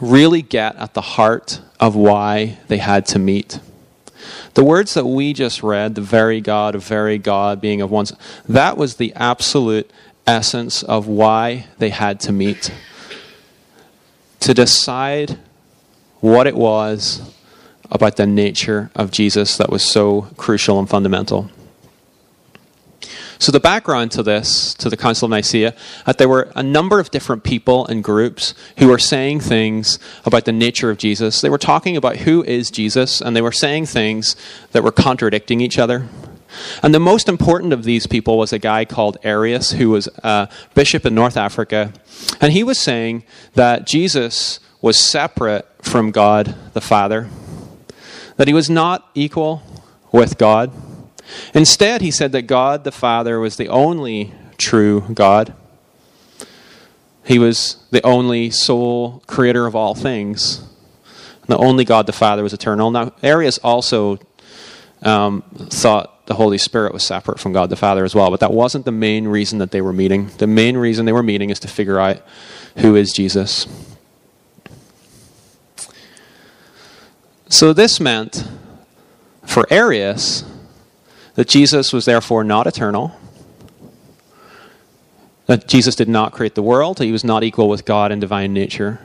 really 0.00 0.42
get 0.42 0.74
at 0.74 0.94
the 0.94 1.00
heart 1.00 1.60
of 1.78 1.94
why 1.94 2.58
they 2.66 2.78
had 2.78 3.06
to 3.06 3.20
meet. 3.20 3.60
The 4.54 4.64
words 4.64 4.94
that 4.94 5.06
we 5.06 5.32
just 5.34 5.62
read, 5.62 5.94
the 5.94 6.00
very 6.00 6.40
God 6.40 6.74
of 6.74 6.82
very 6.84 7.16
God 7.16 7.60
being 7.60 7.80
of 7.80 7.92
one, 7.92 8.06
that 8.48 8.76
was 8.76 8.96
the 8.96 9.12
absolute 9.14 9.88
essence 10.26 10.82
of 10.82 11.06
why 11.06 11.68
they 11.78 11.90
had 11.90 12.18
to 12.20 12.32
meet. 12.32 12.72
To 14.40 14.52
decide 14.52 15.38
what 16.18 16.48
it 16.48 16.56
was 16.56 17.22
about 17.88 18.16
the 18.16 18.26
nature 18.26 18.90
of 18.96 19.12
Jesus 19.12 19.56
that 19.58 19.70
was 19.70 19.84
so 19.84 20.22
crucial 20.36 20.80
and 20.80 20.90
fundamental. 20.90 21.52
So, 23.38 23.52
the 23.52 23.60
background 23.60 24.12
to 24.12 24.22
this, 24.22 24.74
to 24.74 24.88
the 24.88 24.96
Council 24.96 25.26
of 25.26 25.30
Nicaea, 25.30 25.74
that 26.06 26.18
there 26.18 26.28
were 26.28 26.50
a 26.54 26.62
number 26.62 27.00
of 27.00 27.10
different 27.10 27.44
people 27.44 27.86
and 27.86 28.02
groups 28.02 28.54
who 28.78 28.88
were 28.88 28.98
saying 28.98 29.40
things 29.40 29.98
about 30.24 30.44
the 30.44 30.52
nature 30.52 30.90
of 30.90 30.98
Jesus. 30.98 31.40
They 31.40 31.50
were 31.50 31.58
talking 31.58 31.96
about 31.96 32.16
who 32.18 32.42
is 32.44 32.70
Jesus, 32.70 33.20
and 33.20 33.36
they 33.36 33.42
were 33.42 33.52
saying 33.52 33.86
things 33.86 34.36
that 34.72 34.82
were 34.82 34.92
contradicting 34.92 35.60
each 35.60 35.78
other. 35.78 36.08
And 36.82 36.94
the 36.94 37.00
most 37.00 37.28
important 37.28 37.72
of 37.72 37.84
these 37.84 38.06
people 38.06 38.38
was 38.38 38.52
a 38.52 38.58
guy 38.58 38.84
called 38.84 39.18
Arius, 39.22 39.72
who 39.72 39.90
was 39.90 40.08
a 40.22 40.48
bishop 40.74 41.04
in 41.04 41.14
North 41.14 41.36
Africa. 41.36 41.92
And 42.40 42.52
he 42.52 42.62
was 42.62 42.78
saying 42.78 43.24
that 43.54 43.86
Jesus 43.86 44.60
was 44.80 44.98
separate 44.98 45.66
from 45.82 46.10
God 46.10 46.54
the 46.72 46.80
Father, 46.80 47.28
that 48.36 48.48
he 48.48 48.54
was 48.54 48.70
not 48.70 49.08
equal 49.14 49.62
with 50.12 50.38
God. 50.38 50.70
Instead, 51.54 52.00
he 52.02 52.10
said 52.10 52.32
that 52.32 52.42
God 52.42 52.84
the 52.84 52.92
Father 52.92 53.40
was 53.40 53.56
the 53.56 53.68
only 53.68 54.32
true 54.58 55.02
God. 55.12 55.54
He 57.24 57.38
was 57.38 57.78
the 57.90 58.04
only 58.04 58.50
sole 58.50 59.22
creator 59.26 59.66
of 59.66 59.74
all 59.74 59.94
things. 59.94 60.62
The 61.48 61.56
only 61.56 61.84
God 61.84 62.06
the 62.06 62.12
Father 62.12 62.42
was 62.42 62.52
eternal. 62.52 62.90
Now, 62.90 63.12
Arius 63.22 63.58
also 63.58 64.18
um, 65.02 65.42
thought 65.68 66.26
the 66.26 66.34
Holy 66.34 66.58
Spirit 66.58 66.92
was 66.92 67.04
separate 67.04 67.38
from 67.38 67.52
God 67.52 67.70
the 67.70 67.76
Father 67.76 68.04
as 68.04 68.14
well. 68.14 68.30
But 68.30 68.40
that 68.40 68.52
wasn't 68.52 68.84
the 68.84 68.92
main 68.92 69.28
reason 69.28 69.58
that 69.58 69.70
they 69.70 69.80
were 69.80 69.92
meeting. 69.92 70.28
The 70.38 70.46
main 70.46 70.76
reason 70.76 71.06
they 71.06 71.12
were 71.12 71.22
meeting 71.22 71.50
is 71.50 71.60
to 71.60 71.68
figure 71.68 71.98
out 71.98 72.22
who 72.78 72.96
is 72.96 73.12
Jesus. 73.12 73.66
So 77.48 77.72
this 77.72 78.00
meant 78.00 78.48
for 79.44 79.66
Arius 79.70 80.44
that 81.36 81.48
Jesus 81.48 81.92
was 81.92 82.04
therefore 82.04 82.44
not 82.44 82.66
eternal, 82.66 83.18
that 85.46 85.68
Jesus 85.68 85.94
did 85.94 86.08
not 86.08 86.32
create 86.32 86.54
the 86.54 86.62
world, 86.62 86.98
he 86.98 87.12
was 87.12 87.24
not 87.24 87.44
equal 87.44 87.68
with 87.68 87.84
God 87.84 88.10
in 88.10 88.18
divine 88.20 88.52
nature. 88.52 88.98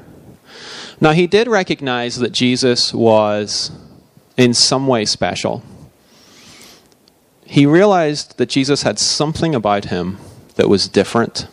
Now, 1.00 1.12
he 1.12 1.28
did 1.28 1.48
recognize 1.48 2.17
that 2.17 2.32
Jesus 2.32 2.94
was 2.94 3.72
in 4.38 4.54
some 4.54 4.88
way 4.88 5.06
special 5.06 5.63
he 7.52 7.65
realized 7.65 8.38
that 8.38 8.48
Jesus 8.48 8.84
had 8.84 8.98
something 8.98 9.54
about 9.54 9.86
him 9.86 10.20
that 10.56 10.70
was 10.70 10.88
different. 10.88 11.48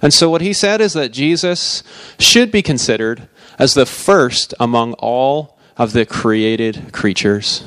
And 0.00 0.14
so, 0.14 0.30
what 0.30 0.42
he 0.42 0.52
said 0.52 0.80
is 0.80 0.92
that 0.92 1.10
Jesus 1.10 1.82
should 2.20 2.52
be 2.52 2.62
considered 2.62 3.26
as 3.58 3.74
the 3.74 3.84
first 3.84 4.54
among 4.60 4.92
all 4.94 5.58
of 5.76 5.92
the 5.92 6.06
created 6.06 6.92
creatures, 6.92 7.64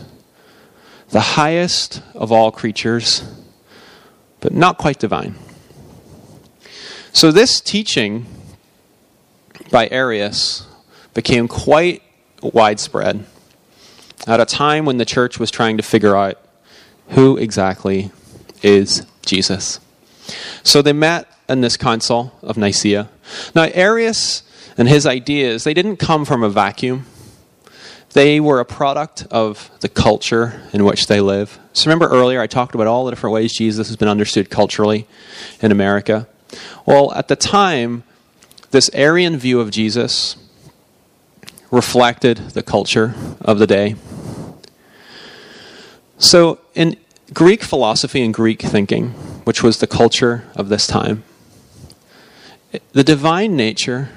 the 1.10 1.20
highest 1.20 2.02
of 2.13 2.32
all 2.32 2.52
creatures, 2.52 3.24
but 4.39 4.54
not 4.54 4.78
quite 4.78 5.00
divine. 5.00 5.36
So, 7.13 7.32
this 7.32 7.62
teaching 7.62 8.26
by 9.72 9.88
Arius 9.89 10.68
became 11.13 11.48
quite 11.48 12.02
widespread 12.41 13.26
at 14.28 14.39
a 14.39 14.46
time 14.46 14.86
when 14.86 14.98
the 14.98 15.06
church 15.06 15.39
was 15.39 15.52
trying 15.52 15.78
to 15.78 15.84
figure 15.84 16.15
out 16.15 16.39
who 17.10 17.38
exactly 17.38 18.12
is 18.63 19.06
Jesus? 19.26 19.80
So 20.63 20.82
they 20.82 20.94
met 20.94 21.28
in 21.48 21.62
this 21.62 21.78
council 21.78 22.34
of 22.41 22.58
Nicaea. 22.58 23.10
Now, 23.54 23.70
Arius 23.74 24.44
and 24.78 24.88
his 24.88 25.06
ideas, 25.06 25.63
they 25.63 25.74
didn't 25.74 25.98
come 25.98 26.26
from 26.26 26.44
a 26.44 26.50
vacuum. 26.50 27.06
They 28.15 28.39
were 28.39 28.62
a 28.62 28.65
product 28.65 29.28
of 29.30 29.69
the 29.82 29.89
culture 29.89 30.62
in 30.71 30.86
which 30.86 31.08
they 31.08 31.19
live. 31.19 31.60
So 31.73 31.89
remember 31.89 32.08
earlier 32.08 32.39
I 32.39 32.47
talked 32.47 32.73
about 32.73 32.88
all 32.88 33.04
the 33.04 33.12
different 33.12 33.34
ways 33.34 33.51
Jesus 33.51 33.89
has 33.89 33.97
been 33.97 34.08
understood 34.08 34.49
culturally 34.49 35.06
in 35.62 35.69
America. 35.69 36.25
Well, 36.86 37.12
at 37.12 37.28
the 37.28 37.36
time, 37.36 38.04
this 38.71 38.89
Arian 38.93 39.36
view 39.36 39.60
of 39.60 39.69
Jesus 39.69 40.38
reflected 41.71 42.38
the 42.38 42.63
culture 42.63 43.15
of 43.41 43.60
the 43.60 43.67
day. 43.67 43.95
So, 46.17 46.60
in 46.73 46.95
Greek 47.34 47.63
philosophy 47.63 48.23
and 48.23 48.34
Greek 48.34 48.62
thinking, 48.62 49.10
which 49.43 49.62
was 49.62 49.80
the 49.80 49.88
culture 49.88 50.45
of 50.56 50.69
this 50.69 50.88
time, 50.88 51.25
the 52.93 53.04
divine 53.04 53.58
nature, 53.58 54.08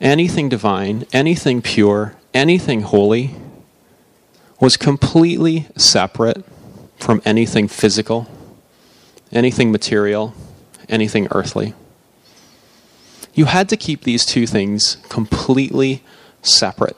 anything 0.00 0.48
divine, 0.48 1.06
anything 1.12 1.62
pure, 1.62 2.16
anything 2.32 2.82
holy, 2.82 3.34
was 4.60 4.76
completely 4.76 5.66
separate 5.76 6.44
from 6.96 7.20
anything 7.24 7.68
physical, 7.68 8.28
anything 9.32 9.70
material, 9.70 10.34
anything 10.88 11.28
earthly. 11.30 11.74
You 13.34 13.46
had 13.46 13.68
to 13.70 13.76
keep 13.76 14.04
these 14.04 14.24
two 14.24 14.46
things 14.46 14.96
completely 15.08 16.02
separate. 16.42 16.96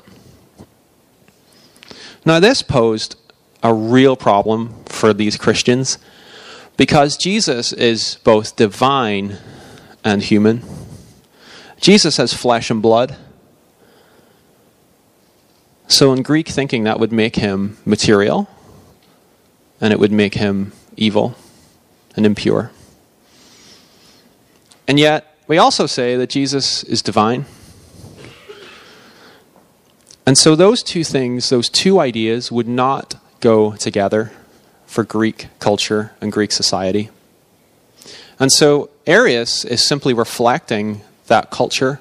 Now, 2.25 2.41
this 2.41 2.63
posed 2.63 3.17
a 3.63 3.73
real 3.73 4.17
problem 4.17 4.75
for 4.85 5.15
these 5.15 5.37
Christians 5.37 5.99
because 6.77 7.17
Jesus 7.17 7.73
is 7.73 8.19
both 8.23 8.57
divine 8.57 9.39
and 10.05 10.23
human. 10.23 10.63
Jesus 11.81 12.17
has 12.17 12.33
flesh 12.33 12.71
and 12.71 12.81
blood. 12.81 13.17
So, 15.89 16.13
in 16.13 16.23
Greek 16.23 16.49
thinking, 16.49 16.85
that 16.85 16.99
would 16.99 17.13
make 17.13 17.37
him 17.37 17.77
material 17.85 18.49
and 19.81 19.93
it 19.93 20.01
would 20.01 20.13
make 20.13 20.35
him 20.35 20.73
evil 20.97 21.37
and 22.17 22.27
impure. 22.27 22.73
And 24.89 24.99
yet, 24.99 25.37
we 25.47 25.59
also 25.59 25.87
say 25.87 26.17
that 26.17 26.31
Jesus 26.31 26.83
is 26.85 27.03
divine 27.03 27.47
and 30.27 30.37
so 30.37 30.57
those 30.57 30.83
two 30.83 31.05
things, 31.05 31.49
those 31.51 31.69
two 31.69 32.01
ideas, 32.01 32.51
would 32.51 32.67
not 32.67 33.15
go 33.39 33.77
together 33.77 34.33
for 34.85 35.05
Greek 35.05 35.47
culture 35.61 36.13
and 36.21 36.33
Greek 36.33 36.51
society. 36.51 37.11
And 38.41 38.51
so 38.51 38.91
Arius 39.07 39.65
is 39.65 39.87
simply 39.87 40.13
reflecting 40.13 41.03
that 41.27 41.51
culture. 41.51 42.01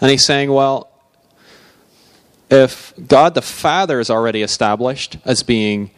And 0.00 0.10
he's 0.10 0.24
saying, 0.24 0.52
well, 0.52 0.90
if 2.50 2.94
God 3.06 3.34
the 3.34 3.42
Father 3.42 4.00
is 4.00 4.10
already 4.10 4.42
established 4.42 5.18
as 5.24 5.42
being 5.42 5.90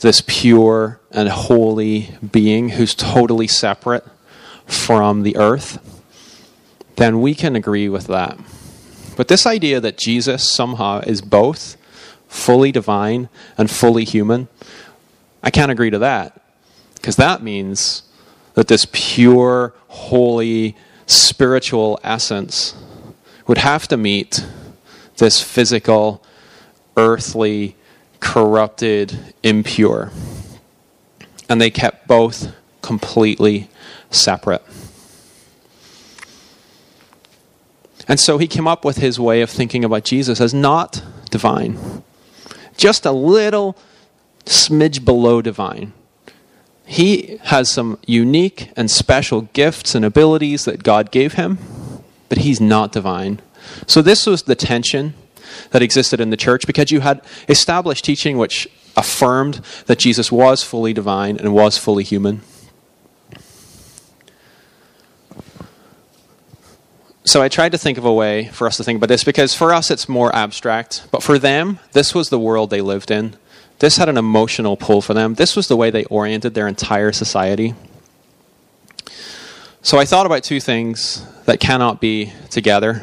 this 0.00 0.22
pure 0.26 1.00
and 1.10 1.28
holy 1.28 2.10
being 2.32 2.70
who's 2.70 2.94
totally 2.94 3.46
separate 3.46 4.06
from 4.66 5.22
the 5.22 5.36
earth, 5.36 5.78
then 6.96 7.20
we 7.20 7.34
can 7.34 7.56
agree 7.56 7.88
with 7.88 8.06
that. 8.06 8.38
But 9.16 9.28
this 9.28 9.46
idea 9.46 9.80
that 9.80 9.98
Jesus 9.98 10.48
somehow 10.48 11.00
is 11.00 11.20
both 11.20 11.76
fully 12.28 12.70
divine 12.70 13.28
and 13.56 13.70
fully 13.70 14.04
human, 14.04 14.48
I 15.42 15.50
can't 15.50 15.72
agree 15.72 15.90
to 15.90 15.98
that. 15.98 16.40
Because 16.94 17.16
that 17.16 17.42
means 17.42 18.02
that 18.54 18.68
this 18.68 18.86
pure, 18.92 19.74
holy, 19.86 20.76
spiritual 21.08 21.98
essence 22.04 22.76
would 23.46 23.58
have 23.58 23.88
to 23.88 23.96
meet 23.96 24.46
this 25.16 25.42
physical, 25.42 26.22
earthly, 26.96 27.74
corrupted, 28.20 29.34
impure. 29.42 30.12
And 31.48 31.60
they 31.60 31.70
kept 31.70 32.06
both 32.06 32.52
completely 32.82 33.68
separate. 34.10 34.62
And 38.06 38.20
so 38.20 38.38
he 38.38 38.46
came 38.46 38.68
up 38.68 38.84
with 38.84 38.98
his 38.98 39.18
way 39.18 39.42
of 39.42 39.50
thinking 39.50 39.84
about 39.84 40.04
Jesus 40.04 40.40
as 40.40 40.54
not 40.54 41.02
divine, 41.30 42.02
just 42.76 43.04
a 43.04 43.12
little 43.12 43.76
smidge 44.44 45.04
below 45.04 45.42
divine. 45.42 45.92
He 46.90 47.38
has 47.42 47.68
some 47.68 47.98
unique 48.06 48.70
and 48.74 48.90
special 48.90 49.42
gifts 49.42 49.94
and 49.94 50.06
abilities 50.06 50.64
that 50.64 50.82
God 50.82 51.10
gave 51.10 51.34
him, 51.34 51.58
but 52.30 52.38
he's 52.38 52.62
not 52.62 52.92
divine. 52.92 53.42
So, 53.86 54.00
this 54.00 54.24
was 54.24 54.44
the 54.44 54.54
tension 54.54 55.12
that 55.70 55.82
existed 55.82 56.18
in 56.18 56.30
the 56.30 56.36
church 56.36 56.66
because 56.66 56.90
you 56.90 57.00
had 57.00 57.20
established 57.46 58.06
teaching 58.06 58.38
which 58.38 58.66
affirmed 58.96 59.60
that 59.84 59.98
Jesus 59.98 60.32
was 60.32 60.62
fully 60.62 60.94
divine 60.94 61.36
and 61.36 61.52
was 61.52 61.76
fully 61.76 62.04
human. 62.04 62.40
So 67.24 67.42
I 67.42 67.50
tried 67.50 67.72
to 67.72 67.78
think 67.78 67.98
of 67.98 68.06
a 68.06 68.12
way 68.12 68.46
for 68.46 68.66
us 68.66 68.78
to 68.78 68.84
think 68.84 68.96
about 68.96 69.10
this 69.10 69.24
because 69.24 69.54
for 69.54 69.74
us 69.74 69.90
it's 69.90 70.08
more 70.08 70.34
abstract, 70.34 71.06
but 71.10 71.22
for 71.22 71.38
them, 71.38 71.78
this 71.92 72.14
was 72.14 72.30
the 72.30 72.38
world 72.38 72.70
they 72.70 72.80
lived 72.80 73.10
in. 73.10 73.36
This 73.78 73.96
had 73.96 74.08
an 74.08 74.16
emotional 74.16 74.76
pull 74.76 75.00
for 75.00 75.14
them. 75.14 75.34
This 75.34 75.54
was 75.54 75.68
the 75.68 75.76
way 75.76 75.90
they 75.90 76.04
oriented 76.06 76.54
their 76.54 76.66
entire 76.66 77.12
society. 77.12 77.74
So 79.82 79.98
I 79.98 80.04
thought 80.04 80.26
about 80.26 80.42
two 80.42 80.58
things 80.58 81.24
that 81.44 81.60
cannot 81.60 82.00
be 82.00 82.32
together. 82.50 83.02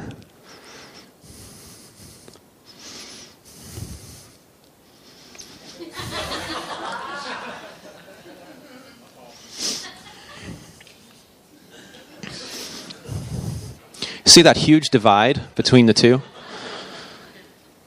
See 14.26 14.42
that 14.42 14.58
huge 14.58 14.90
divide 14.90 15.42
between 15.56 15.86
the 15.86 15.94
two? 15.94 16.22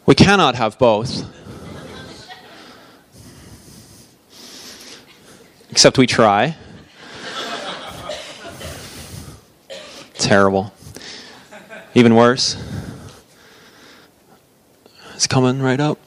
We 0.06 0.14
cannot 0.14 0.54
have 0.54 0.78
both. 0.78 1.37
Except 5.70 5.98
we 5.98 6.06
try. 6.06 6.56
Terrible. 10.14 10.72
Even 11.94 12.14
worse. 12.14 12.56
It's 15.14 15.26
coming 15.26 15.60
right 15.62 15.80
up. 15.80 15.98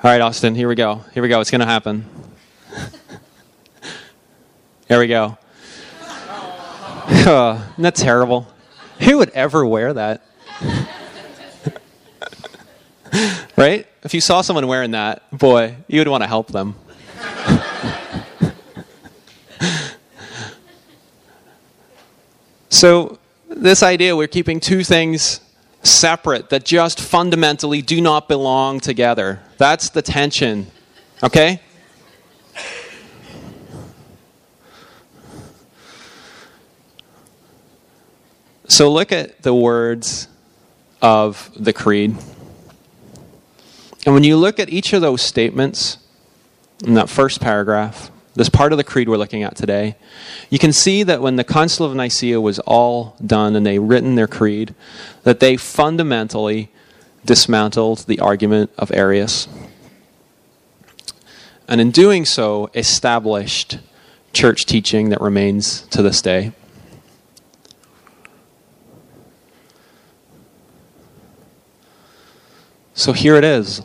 All 0.00 0.10
right, 0.12 0.20
Austin, 0.20 0.54
here 0.54 0.68
we 0.68 0.74
go. 0.74 1.04
Here 1.12 1.22
we 1.22 1.28
go. 1.28 1.40
It's 1.40 1.50
going 1.50 1.60
to 1.60 1.66
happen. 1.66 2.08
Here 4.86 4.98
we 4.98 5.06
go. 5.06 5.36
Isn't 7.10 7.82
that 7.82 7.94
terrible? 7.94 8.46
Who 9.00 9.18
would 9.18 9.30
ever 9.30 9.66
wear 9.66 9.92
that? 9.92 10.22
Right? 13.58 13.86
If 14.04 14.14
you 14.14 14.20
saw 14.20 14.40
someone 14.40 14.68
wearing 14.68 14.92
that, 14.92 15.28
boy, 15.36 15.74
you 15.88 16.00
would 16.00 16.06
want 16.06 16.22
to 16.22 16.28
help 16.28 16.48
them. 16.52 16.76
so, 22.70 23.18
this 23.48 23.82
idea 23.82 24.14
we're 24.14 24.28
keeping 24.28 24.60
two 24.60 24.84
things 24.84 25.40
separate 25.82 26.50
that 26.50 26.64
just 26.64 27.00
fundamentally 27.00 27.82
do 27.82 28.00
not 28.00 28.28
belong 28.28 28.78
together. 28.78 29.40
That's 29.56 29.90
the 29.90 30.02
tension. 30.02 30.68
Okay? 31.24 31.60
So 38.68 38.92
look 38.92 39.10
at 39.10 39.42
the 39.42 39.54
words 39.54 40.28
of 41.02 41.50
the 41.56 41.72
creed. 41.72 42.16
And 44.08 44.14
when 44.14 44.24
you 44.24 44.38
look 44.38 44.58
at 44.58 44.70
each 44.70 44.94
of 44.94 45.02
those 45.02 45.20
statements 45.20 45.98
in 46.82 46.94
that 46.94 47.10
first 47.10 47.42
paragraph, 47.42 48.10
this 48.34 48.48
part 48.48 48.72
of 48.72 48.78
the 48.78 48.82
creed 48.82 49.06
we're 49.06 49.18
looking 49.18 49.42
at 49.42 49.54
today, 49.54 49.96
you 50.48 50.58
can 50.58 50.72
see 50.72 51.02
that 51.02 51.20
when 51.20 51.36
the 51.36 51.44
Council 51.44 51.84
of 51.84 51.94
Nicaea 51.94 52.40
was 52.40 52.58
all 52.60 53.16
done 53.26 53.54
and 53.54 53.66
they 53.66 53.78
written 53.78 54.14
their 54.14 54.26
creed, 54.26 54.74
that 55.24 55.40
they 55.40 55.58
fundamentally 55.58 56.70
dismantled 57.26 58.06
the 58.06 58.18
argument 58.18 58.70
of 58.78 58.90
Arius. 58.92 59.46
And 61.68 61.78
in 61.78 61.90
doing 61.90 62.24
so, 62.24 62.70
established 62.74 63.78
church 64.32 64.64
teaching 64.64 65.10
that 65.10 65.20
remains 65.20 65.82
to 65.88 66.00
this 66.00 66.22
day. 66.22 66.52
So 72.94 73.12
here 73.12 73.36
it 73.36 73.44
is 73.44 73.82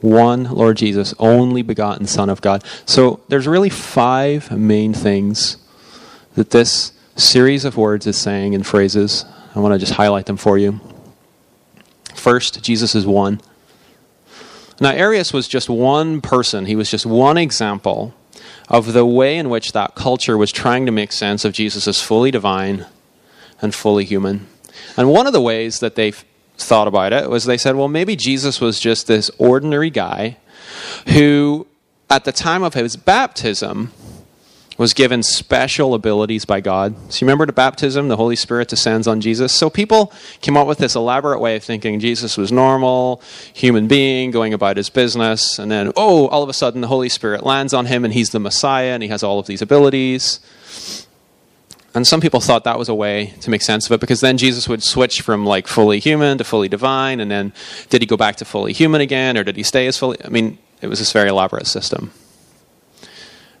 one 0.00 0.44
Lord 0.44 0.76
Jesus, 0.76 1.14
only 1.18 1.62
begotten 1.62 2.06
Son 2.06 2.28
of 2.28 2.40
God. 2.40 2.64
So 2.86 3.20
there's 3.28 3.46
really 3.46 3.70
five 3.70 4.50
main 4.50 4.92
things 4.94 5.56
that 6.34 6.50
this 6.50 6.92
series 7.16 7.64
of 7.64 7.76
words 7.76 8.06
is 8.06 8.16
saying 8.16 8.52
in 8.52 8.62
phrases. 8.62 9.24
I 9.54 9.60
want 9.60 9.74
to 9.74 9.78
just 9.78 9.94
highlight 9.94 10.26
them 10.26 10.36
for 10.36 10.58
you. 10.58 10.80
First, 12.14 12.62
Jesus 12.62 12.94
is 12.94 13.06
one. 13.06 13.40
Now, 14.80 14.92
Arius 14.92 15.32
was 15.32 15.46
just 15.46 15.68
one 15.68 16.20
person, 16.20 16.66
he 16.66 16.76
was 16.76 16.90
just 16.90 17.04
one 17.04 17.36
example 17.36 18.14
of 18.68 18.92
the 18.92 19.04
way 19.04 19.36
in 19.36 19.50
which 19.50 19.72
that 19.72 19.94
culture 19.94 20.38
was 20.38 20.52
trying 20.52 20.86
to 20.86 20.92
make 20.92 21.12
sense 21.12 21.44
of 21.44 21.52
Jesus 21.52 21.86
as 21.88 22.00
fully 22.00 22.30
divine 22.30 22.86
and 23.60 23.74
fully 23.74 24.04
human. 24.04 24.46
And 24.96 25.10
one 25.10 25.26
of 25.26 25.32
the 25.32 25.40
ways 25.40 25.80
that 25.80 25.96
they 25.96 26.12
thought 26.62 26.88
about 26.88 27.12
it 27.12 27.28
was 27.30 27.44
they 27.44 27.58
said, 27.58 27.76
well, 27.76 27.88
maybe 27.88 28.16
Jesus 28.16 28.60
was 28.60 28.80
just 28.80 29.06
this 29.06 29.30
ordinary 29.38 29.90
guy 29.90 30.36
who, 31.08 31.66
at 32.08 32.24
the 32.24 32.32
time 32.32 32.62
of 32.62 32.74
his 32.74 32.96
baptism, 32.96 33.92
was 34.80 34.94
given 34.94 35.22
special 35.22 35.92
abilities 35.92 36.46
by 36.46 36.58
God. 36.58 36.94
So 37.12 37.20
you 37.20 37.26
remember 37.26 37.44
the 37.44 37.52
baptism, 37.52 38.08
the 38.08 38.16
Holy 38.16 38.34
Spirit 38.34 38.68
descends 38.68 39.06
on 39.06 39.20
Jesus. 39.20 39.52
So 39.52 39.68
people 39.68 40.10
came 40.40 40.56
up 40.56 40.66
with 40.66 40.78
this 40.78 40.94
elaborate 40.94 41.38
way 41.38 41.56
of 41.56 41.62
thinking 41.62 42.00
Jesus 42.00 42.38
was 42.38 42.50
normal, 42.50 43.20
human 43.52 43.88
being, 43.88 44.30
going 44.30 44.54
about 44.54 44.78
his 44.78 44.88
business, 44.88 45.58
and 45.58 45.70
then, 45.70 45.92
oh, 45.96 46.28
all 46.28 46.42
of 46.42 46.48
a 46.48 46.54
sudden 46.54 46.80
the 46.80 46.86
Holy 46.86 47.10
Spirit 47.10 47.44
lands 47.44 47.74
on 47.74 47.84
him 47.84 48.06
and 48.06 48.14
he's 48.14 48.30
the 48.30 48.40
Messiah 48.40 48.92
and 48.94 49.02
he 49.02 49.10
has 49.10 49.22
all 49.22 49.38
of 49.38 49.46
these 49.46 49.60
abilities. 49.60 50.40
And 51.92 52.06
some 52.06 52.20
people 52.20 52.40
thought 52.40 52.64
that 52.64 52.78
was 52.78 52.88
a 52.88 52.94
way 52.94 53.34
to 53.40 53.50
make 53.50 53.62
sense 53.62 53.86
of 53.86 53.92
it 53.92 54.00
because 54.00 54.20
then 54.20 54.38
Jesus 54.38 54.68
would 54.68 54.82
switch 54.82 55.22
from 55.22 55.44
like 55.44 55.66
fully 55.66 55.98
human 55.98 56.38
to 56.38 56.44
fully 56.44 56.68
divine, 56.68 57.18
and 57.18 57.30
then 57.30 57.52
did 57.88 58.00
he 58.00 58.06
go 58.06 58.16
back 58.16 58.36
to 58.36 58.44
fully 58.44 58.72
human 58.72 59.00
again, 59.00 59.36
or 59.36 59.42
did 59.42 59.56
he 59.56 59.64
stay 59.64 59.86
as 59.88 59.98
fully? 59.98 60.16
I 60.24 60.28
mean, 60.28 60.58
it 60.80 60.86
was 60.86 61.00
this 61.00 61.12
very 61.12 61.28
elaborate 61.28 61.66
system. 61.66 62.12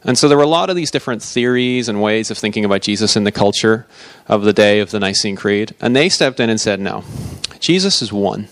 And 0.02 0.16
so 0.16 0.28
there 0.28 0.38
were 0.38 0.44
a 0.44 0.46
lot 0.46 0.70
of 0.70 0.76
these 0.76 0.90
different 0.90 1.22
theories 1.22 1.88
and 1.88 2.00
ways 2.00 2.30
of 2.30 2.38
thinking 2.38 2.64
about 2.64 2.80
Jesus 2.82 3.16
in 3.16 3.24
the 3.24 3.32
culture 3.32 3.86
of 4.28 4.44
the 4.44 4.52
day 4.52 4.80
of 4.80 4.92
the 4.92 5.00
Nicene 5.00 5.36
Creed. 5.36 5.74
And 5.80 5.94
they 5.94 6.08
stepped 6.08 6.40
in 6.40 6.48
and 6.48 6.60
said, 6.60 6.80
no, 6.80 7.04
Jesus 7.58 8.00
is 8.00 8.12
one. 8.12 8.48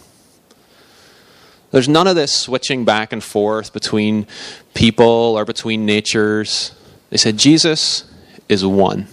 There's 1.71 1.89
none 1.89 2.07
of 2.07 2.17
this 2.17 2.33
switching 2.33 2.85
back 2.85 3.13
and 3.13 3.23
forth 3.23 3.73
between 3.73 4.27
people 4.75 5.05
or 5.39 5.45
between 5.45 5.87
natures. 5.87 6.73
They 7.11 7.17
said, 7.17 7.39
Jesus 7.39 8.05
is 8.49 8.67
one. 8.67 9.07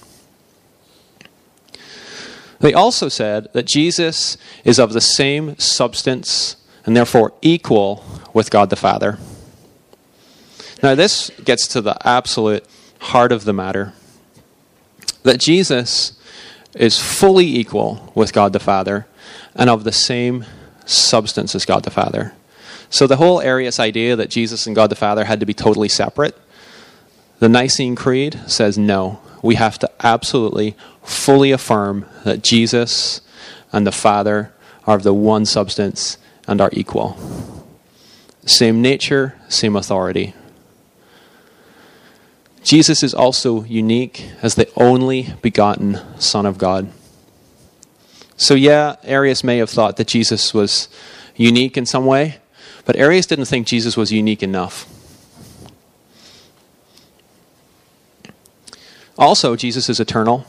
They 2.65 2.73
also 2.73 3.09
said 3.09 3.53
that 3.53 3.67
Jesus 3.67 4.39
is 4.63 4.79
of 4.79 4.91
the 4.91 4.99
same 4.99 5.55
substance 5.59 6.55
and 6.83 6.97
therefore 6.97 7.31
equal 7.43 8.03
with 8.33 8.49
God 8.49 8.71
the 8.71 8.75
Father. 8.75 9.19
Now, 10.81 10.95
this 10.95 11.29
gets 11.43 11.67
to 11.67 11.81
the 11.81 11.95
absolute 12.03 12.65
heart 12.97 13.31
of 13.31 13.43
the 13.43 13.53
matter 13.53 13.93
that 15.21 15.39
Jesus 15.39 16.19
is 16.73 16.97
fully 16.97 17.45
equal 17.45 18.11
with 18.15 18.33
God 18.33 18.51
the 18.51 18.59
Father 18.59 19.05
and 19.53 19.69
of 19.69 19.83
the 19.83 19.91
same 19.91 20.43
substance 20.87 21.53
as 21.53 21.65
God 21.65 21.83
the 21.83 21.91
Father. 21.91 22.33
So 22.89 23.05
the 23.05 23.17
whole 23.17 23.41
Arius 23.41 23.79
idea 23.79 24.15
that 24.15 24.31
Jesus 24.31 24.65
and 24.65 24.75
God 24.75 24.89
the 24.89 24.95
Father 24.95 25.25
had 25.25 25.39
to 25.39 25.45
be 25.45 25.53
totally 25.53 25.89
separate, 25.89 26.35
the 27.37 27.47
Nicene 27.47 27.95
Creed 27.95 28.39
says 28.47 28.75
no. 28.75 29.19
We 29.45 29.55
have 29.55 29.77
to 29.79 29.91
absolutely, 29.99 30.75
fully 31.03 31.51
affirm 31.51 32.07
that 32.23 32.43
Jesus 32.43 33.21
and 33.71 33.85
the 33.85 33.91
Father 33.91 34.51
are 34.87 34.95
of 34.95 35.03
the 35.03 35.13
one 35.13 35.45
substance 35.45 36.17
and 36.47 36.59
are 36.59 36.71
equal. 36.73 37.15
Same 38.47 38.81
nature, 38.81 39.35
same 39.47 39.75
authority. 39.75 40.33
Jesus 42.63 43.03
is 43.03 43.13
also 43.13 43.63
unique 43.65 44.31
as 44.41 44.55
the 44.55 44.67
only 44.75 45.35
begotten 45.43 45.99
Son 46.19 46.47
of 46.47 46.57
God. 46.57 46.91
So, 48.37 48.55
yeah, 48.55 48.95
Arius 49.03 49.43
may 49.43 49.59
have 49.59 49.69
thought 49.69 49.97
that 49.97 50.07
Jesus 50.07 50.55
was 50.55 50.89
unique 51.35 51.77
in 51.77 51.85
some 51.85 52.07
way, 52.07 52.37
but 52.83 52.95
Arius 52.95 53.27
didn't 53.27 53.45
think 53.45 53.67
Jesus 53.67 53.95
was 53.95 54.11
unique 54.11 54.41
enough. 54.41 54.87
Also, 59.17 59.55
Jesus 59.55 59.89
is 59.89 59.99
eternal. 59.99 60.45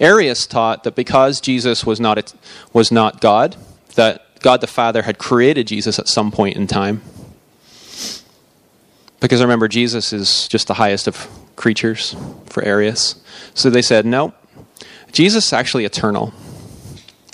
Arius 0.00 0.46
taught 0.46 0.84
that 0.84 0.94
because 0.94 1.40
Jesus 1.40 1.84
was 1.84 2.00
not, 2.00 2.34
was 2.72 2.90
not 2.90 3.20
God, 3.20 3.56
that 3.94 4.40
God 4.40 4.60
the 4.60 4.66
Father 4.66 5.02
had 5.02 5.18
created 5.18 5.66
Jesus 5.66 5.98
at 5.98 6.08
some 6.08 6.30
point 6.30 6.56
in 6.56 6.66
time. 6.66 7.02
Because 9.20 9.40
remember, 9.40 9.66
Jesus 9.66 10.12
is 10.12 10.46
just 10.48 10.68
the 10.68 10.74
highest 10.74 11.08
of 11.08 11.28
creatures 11.56 12.14
for 12.46 12.62
Arius. 12.62 13.20
So 13.54 13.70
they 13.70 13.82
said, 13.82 14.06
no, 14.06 14.32
Jesus 15.10 15.46
is 15.46 15.52
actually 15.52 15.84
eternal. 15.84 16.32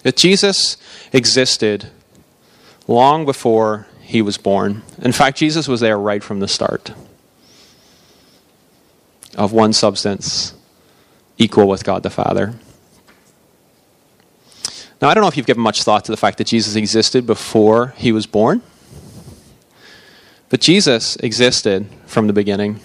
That 0.03 0.17
Jesus 0.17 0.77
existed 1.13 1.91
long 2.87 3.25
before 3.25 3.87
he 4.01 4.23
was 4.23 4.37
born. 4.37 4.83
In 5.01 5.13
fact, 5.13 5.39
Jesus 5.39 5.69
was 5.69 5.81
there 5.81 5.99
right 5.99 6.23
from 6.23 6.41
the 6.41 6.49
start 6.49 6.93
of 9.37 9.53
one 9.53 9.73
substance 9.73 10.55
equal 11.39 11.69
with 11.69 11.85
God 11.85 12.03
the 12.03 12.11
Father. 12.11 12.55
Now, 15.01 15.09
I 15.09 15.15
don't 15.15 15.23
know 15.23 15.29
if 15.29 15.37
you've 15.37 15.47
given 15.47 15.63
much 15.63 15.83
thought 15.83 16.05
to 16.07 16.13
the 16.13 16.17
fact 16.17 16.39
that 16.39 16.47
Jesus 16.47 16.77
existed 16.77 17.27
before 17.27 17.95
he 17.97 18.13
was 18.13 18.27
born, 18.27 18.63
but 20.49 20.61
Jesus 20.61 21.17
existed 21.17 21.87
from 22.07 22.27
the 22.27 22.33
beginning. 22.33 22.81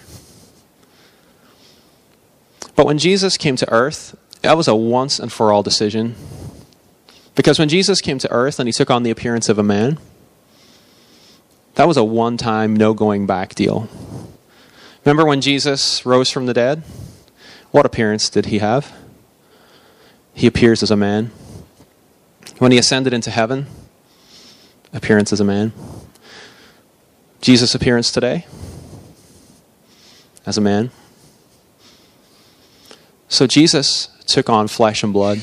But 2.76 2.86
when 2.86 2.98
Jesus 2.98 3.38
came 3.38 3.56
to 3.58 3.70
earth, 3.72 4.18
that 4.42 4.58
was 4.58 4.68
a 4.68 4.76
once 4.76 5.20
and 5.20 5.32
for 5.32 5.52
all 5.52 5.64
decision. 5.64 6.16
Because 7.36 7.60
when 7.60 7.70
Jesus 7.70 8.02
came 8.02 8.20
to 8.20 8.32
earth 8.32 8.60
and 8.60 8.68
he 8.68 8.74
took 8.74 8.90
on 8.90 9.04
the 9.04 9.12
appearance 9.12 9.50
of 9.50 9.60
a 9.60 9.64
man, 9.64 9.98
that 11.76 11.88
was 11.88 11.96
a 11.96 12.04
one 12.04 12.36
time, 12.36 12.76
no 12.76 12.94
going 12.94 13.26
back 13.26 13.56
deal. 13.56 13.88
Remember 15.06 15.26
when 15.26 15.40
Jesus 15.40 16.06
rose 16.06 16.30
from 16.30 16.46
the 16.46 16.54
dead? 16.54 16.84
What 17.72 17.86
appearance 17.86 18.30
did 18.30 18.48
he 18.48 18.60
have? 18.60 18.92
He 20.34 20.48
appears 20.48 20.82
as 20.82 20.92
a 20.92 20.96
man. 20.96 21.32
When 22.58 22.72
he 22.72 22.78
ascended 22.78 23.14
into 23.14 23.32
heaven, 23.32 23.68
appearance 24.94 25.32
as 25.32 25.40
a 25.40 25.46
man. 25.46 25.72
Jesus' 27.42 27.76
appearance 27.76 28.12
today, 28.12 28.46
as 30.46 30.58
a 30.58 30.62
man. 30.62 30.92
So 33.30 33.48
Jesus 33.48 34.10
took 34.26 34.50
on 34.50 34.68
flesh 34.68 35.04
and 35.04 35.14
blood, 35.14 35.40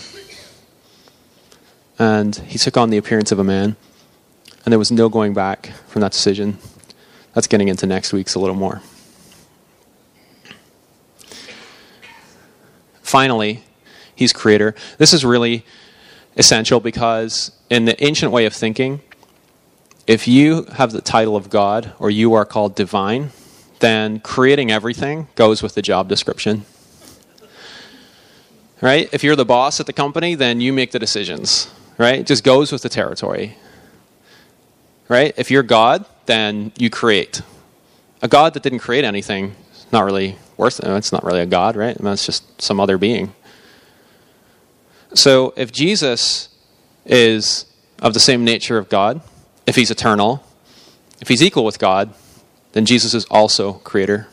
and 1.98 2.36
he 2.36 2.58
took 2.58 2.76
on 2.76 2.90
the 2.90 2.98
appearance 2.98 3.32
of 3.32 3.38
a 3.38 3.44
man, 3.44 3.76
and 4.64 4.72
there 4.72 4.78
was 4.78 4.90
no 4.90 5.08
going 5.08 5.32
back 5.32 5.68
from 5.86 6.00
that 6.00 6.12
decision. 6.12 6.58
That's 7.32 7.46
getting 7.46 7.68
into 7.68 7.86
next 7.86 8.12
week's 8.12 8.34
a 8.34 8.40
little 8.40 8.56
more. 8.56 8.82
Finally, 13.06 13.62
he's 14.16 14.32
creator. 14.32 14.74
This 14.98 15.12
is 15.12 15.24
really 15.24 15.64
essential 16.36 16.80
because 16.80 17.52
in 17.70 17.84
the 17.84 18.04
ancient 18.04 18.32
way 18.32 18.46
of 18.46 18.52
thinking, 18.52 19.00
if 20.08 20.26
you 20.26 20.64
have 20.72 20.90
the 20.90 21.00
title 21.00 21.36
of 21.36 21.48
God 21.48 21.92
or 22.00 22.10
you 22.10 22.34
are 22.34 22.44
called 22.44 22.74
divine, 22.74 23.30
then 23.78 24.18
creating 24.18 24.72
everything 24.72 25.28
goes 25.36 25.62
with 25.62 25.76
the 25.76 25.82
job 25.82 26.08
description. 26.08 26.64
Right? 28.80 29.08
If 29.12 29.22
you're 29.22 29.36
the 29.36 29.44
boss 29.44 29.78
at 29.78 29.86
the 29.86 29.92
company, 29.92 30.34
then 30.34 30.60
you 30.60 30.72
make 30.72 30.90
the 30.90 30.98
decisions. 30.98 31.72
Right? 31.98 32.18
It 32.18 32.26
just 32.26 32.42
goes 32.42 32.72
with 32.72 32.82
the 32.82 32.88
territory. 32.88 33.56
Right? 35.08 35.32
If 35.36 35.52
you're 35.52 35.62
God, 35.62 36.06
then 36.26 36.72
you 36.76 36.90
create. 36.90 37.42
A 38.20 38.26
God 38.26 38.52
that 38.54 38.64
didn't 38.64 38.80
create 38.80 39.04
anything 39.04 39.54
not 39.92 40.04
really 40.04 40.38
worth 40.56 40.80
it. 40.80 40.86
It's 40.86 41.12
not 41.12 41.24
really 41.24 41.40
a 41.40 41.46
God, 41.46 41.76
right? 41.76 41.96
It's 41.98 42.26
just 42.26 42.60
some 42.60 42.80
other 42.80 42.98
being. 42.98 43.34
So 45.14 45.54
if 45.56 45.72
Jesus 45.72 46.48
is 47.04 47.66
of 48.00 48.14
the 48.14 48.20
same 48.20 48.44
nature 48.44 48.78
of 48.78 48.88
God, 48.88 49.20
if 49.66 49.76
he's 49.76 49.90
eternal, 49.90 50.44
if 51.20 51.28
he's 51.28 51.42
equal 51.42 51.64
with 51.64 51.78
God, 51.78 52.12
then 52.72 52.84
Jesus 52.84 53.14
is 53.14 53.24
also 53.26 53.74
creator, 53.74 54.28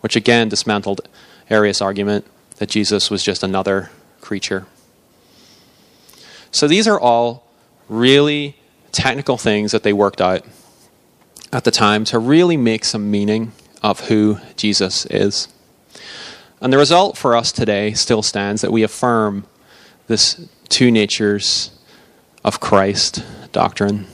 which 0.00 0.14
again 0.16 0.48
dismantled 0.48 1.08
Arius' 1.50 1.80
argument 1.80 2.26
that 2.58 2.68
Jesus 2.68 3.10
was 3.10 3.22
just 3.22 3.42
another 3.42 3.90
creature. 4.20 4.66
So 6.50 6.68
these 6.68 6.86
are 6.86 6.98
all 6.98 7.46
really 7.88 8.56
technical 8.92 9.36
things 9.36 9.72
that 9.72 9.82
they 9.82 9.92
worked 9.92 10.20
out 10.20 10.44
at 11.52 11.64
the 11.64 11.70
time 11.70 12.04
to 12.04 12.18
really 12.18 12.56
make 12.56 12.84
some 12.84 13.10
meaning 13.10 13.52
of 13.86 14.08
who 14.08 14.38
Jesus 14.56 15.06
is. 15.06 15.46
And 16.60 16.72
the 16.72 16.78
result 16.78 17.16
for 17.16 17.36
us 17.36 17.52
today 17.52 17.92
still 17.92 18.20
stands 18.20 18.62
that 18.62 18.72
we 18.72 18.82
affirm 18.82 19.46
this 20.08 20.48
two 20.68 20.90
natures 20.90 21.70
of 22.44 22.58
Christ 22.58 23.24
doctrine. 23.52 24.06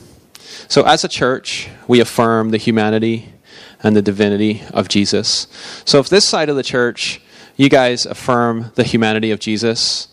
So, 0.67 0.83
as 0.83 1.03
a 1.03 1.07
church, 1.07 1.69
we 1.87 1.99
affirm 1.99 2.51
the 2.51 2.57
humanity 2.57 3.33
and 3.81 3.95
the 3.95 4.01
divinity 4.03 4.61
of 4.71 4.89
Jesus. 4.89 5.47
So, 5.85 5.99
if 5.99 6.07
this 6.07 6.27
side 6.27 6.49
of 6.49 6.55
the 6.55 6.63
church, 6.63 7.19
you 7.57 7.67
guys 7.67 8.05
affirm 8.05 8.71
the 8.75 8.83
humanity 8.83 9.31
of 9.31 9.39
Jesus, 9.39 10.07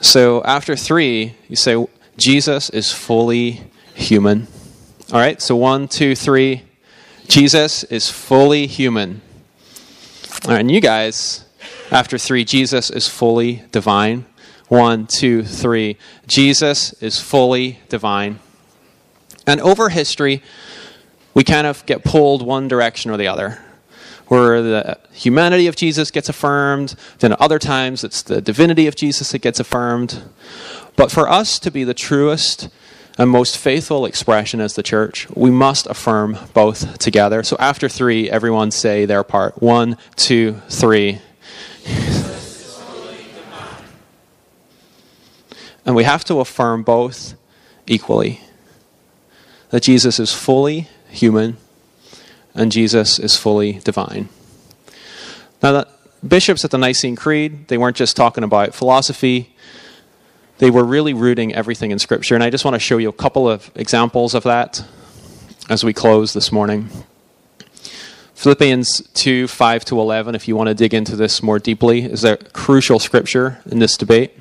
so 0.00 0.42
after 0.44 0.76
three, 0.76 1.34
you 1.48 1.56
say, 1.56 1.86
Jesus 2.16 2.70
is 2.70 2.90
fully 2.90 3.62
human. 3.94 4.46
All 5.12 5.20
right, 5.20 5.40
so 5.40 5.56
one, 5.56 5.88
two, 5.88 6.14
three. 6.14 6.62
Jesus 7.28 7.84
is 7.84 8.10
fully 8.10 8.66
human. 8.66 9.22
All 10.44 10.50
right, 10.50 10.60
and 10.60 10.70
you 10.70 10.80
guys, 10.80 11.44
after 11.90 12.18
three, 12.18 12.44
Jesus 12.44 12.90
is 12.90 13.08
fully 13.08 13.62
divine. 13.72 14.26
One, 14.68 15.06
two, 15.06 15.42
three. 15.42 15.96
Jesus 16.26 16.92
is 16.94 17.20
fully 17.20 17.80
divine. 17.88 18.40
And 19.46 19.60
over 19.60 19.88
history, 19.90 20.42
we 21.34 21.44
kind 21.44 21.66
of 21.66 21.84
get 21.86 22.04
pulled 22.04 22.42
one 22.42 22.68
direction 22.68 23.10
or 23.10 23.16
the 23.16 23.28
other. 23.28 23.62
Where 24.26 24.62
the 24.62 24.98
humanity 25.12 25.66
of 25.66 25.76
Jesus 25.76 26.10
gets 26.10 26.28
affirmed, 26.28 26.94
then 27.18 27.34
other 27.38 27.58
times 27.58 28.04
it's 28.04 28.22
the 28.22 28.40
divinity 28.40 28.86
of 28.86 28.96
Jesus 28.96 29.32
that 29.32 29.40
gets 29.40 29.60
affirmed. 29.60 30.22
But 30.96 31.12
for 31.12 31.28
us 31.28 31.58
to 31.58 31.70
be 31.70 31.84
the 31.84 31.94
truest 31.94 32.68
and 33.16 33.30
most 33.30 33.56
faithful 33.56 34.06
expression 34.06 34.60
as 34.60 34.74
the 34.74 34.82
church, 34.82 35.28
we 35.30 35.50
must 35.50 35.86
affirm 35.86 36.38
both 36.52 36.98
together. 36.98 37.42
So 37.42 37.56
after 37.60 37.88
three, 37.88 38.28
everyone 38.28 38.70
say 38.70 39.04
their 39.04 39.22
part. 39.22 39.62
One, 39.62 39.96
two, 40.16 40.60
three. 40.68 41.20
And 45.86 45.94
we 45.94 46.04
have 46.04 46.24
to 46.24 46.40
affirm 46.40 46.82
both 46.82 47.34
equally 47.86 48.40
that 49.70 49.82
Jesus 49.82 50.18
is 50.18 50.32
fully 50.32 50.88
human 51.08 51.56
and 52.54 52.72
Jesus 52.72 53.18
is 53.18 53.36
fully 53.36 53.74
divine. 53.84 54.28
Now, 55.62 55.72
the 55.72 55.88
bishops 56.26 56.64
at 56.64 56.70
the 56.70 56.78
Nicene 56.78 57.16
Creed, 57.16 57.68
they 57.68 57.78
weren't 57.78 57.96
just 57.96 58.16
talking 58.16 58.44
about 58.44 58.74
philosophy, 58.74 59.54
they 60.58 60.70
were 60.70 60.84
really 60.84 61.14
rooting 61.14 61.54
everything 61.54 61.90
in 61.90 61.98
Scripture. 61.98 62.34
And 62.34 62.44
I 62.44 62.50
just 62.50 62.64
want 62.64 62.74
to 62.74 62.80
show 62.80 62.98
you 62.98 63.08
a 63.08 63.12
couple 63.12 63.48
of 63.48 63.70
examples 63.74 64.34
of 64.34 64.44
that 64.44 64.84
as 65.68 65.84
we 65.84 65.92
close 65.92 66.32
this 66.32 66.52
morning. 66.52 66.88
Philippians 68.34 69.08
2 69.14 69.48
5 69.48 69.84
to 69.86 70.00
11, 70.00 70.34
if 70.34 70.48
you 70.48 70.56
want 70.56 70.68
to 70.68 70.74
dig 70.74 70.92
into 70.92 71.16
this 71.16 71.42
more 71.42 71.58
deeply, 71.58 72.02
is 72.02 72.24
a 72.24 72.36
crucial 72.36 72.98
scripture 72.98 73.60
in 73.66 73.78
this 73.78 73.96
debate. 73.96 74.38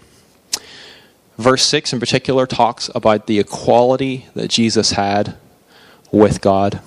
Verse 1.38 1.66
6 1.66 1.94
in 1.94 2.00
particular 2.00 2.46
talks 2.46 2.90
about 2.94 3.28
the 3.28 3.40
equality 3.40 4.28
that 4.36 4.50
Jesus 4.50 4.92
had 4.92 5.36
with 6.12 6.42
God. 6.42 6.82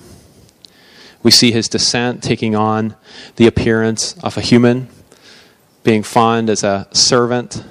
We 1.23 1.31
see 1.31 1.51
his 1.51 1.67
descent 1.67 2.23
taking 2.23 2.55
on 2.55 2.95
the 3.35 3.47
appearance 3.47 4.15
of 4.23 4.37
a 4.37 4.41
human, 4.41 4.87
being 5.83 6.03
found 6.03 6.49
as 6.49 6.63
a 6.63 6.87
servant, 6.91 7.63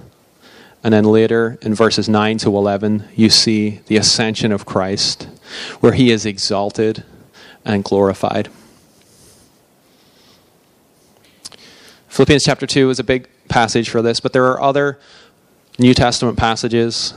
And 0.86 0.92
then 0.92 1.02
later 1.02 1.58
in 1.62 1.74
verses 1.74 2.08
9 2.08 2.38
to 2.38 2.56
11, 2.56 3.08
you 3.16 3.28
see 3.28 3.80
the 3.88 3.96
ascension 3.96 4.52
of 4.52 4.66
Christ, 4.66 5.24
where 5.80 5.94
he 5.94 6.12
is 6.12 6.24
exalted 6.24 7.02
and 7.64 7.82
glorified. 7.82 8.48
Philippians 12.06 12.44
chapter 12.44 12.68
2 12.68 12.90
is 12.90 13.00
a 13.00 13.02
big 13.02 13.28
passage 13.48 13.90
for 13.90 14.00
this, 14.00 14.20
but 14.20 14.32
there 14.32 14.44
are 14.44 14.62
other 14.62 15.00
New 15.76 15.92
Testament 15.92 16.38
passages 16.38 17.14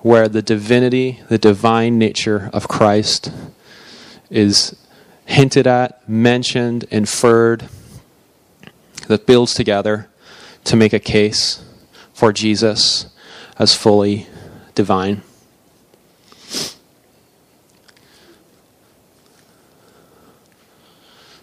where 0.00 0.26
the 0.26 0.40
divinity, 0.40 1.20
the 1.28 1.36
divine 1.36 1.98
nature 1.98 2.48
of 2.54 2.66
Christ 2.66 3.30
is 4.30 4.74
hinted 5.26 5.66
at, 5.66 6.08
mentioned, 6.08 6.84
inferred, 6.84 7.68
that 9.08 9.26
builds 9.26 9.52
together 9.52 10.08
to 10.64 10.76
make 10.76 10.94
a 10.94 10.98
case 10.98 11.62
for 12.16 12.32
Jesus 12.32 13.04
as 13.58 13.74
fully 13.74 14.26
divine. 14.74 15.20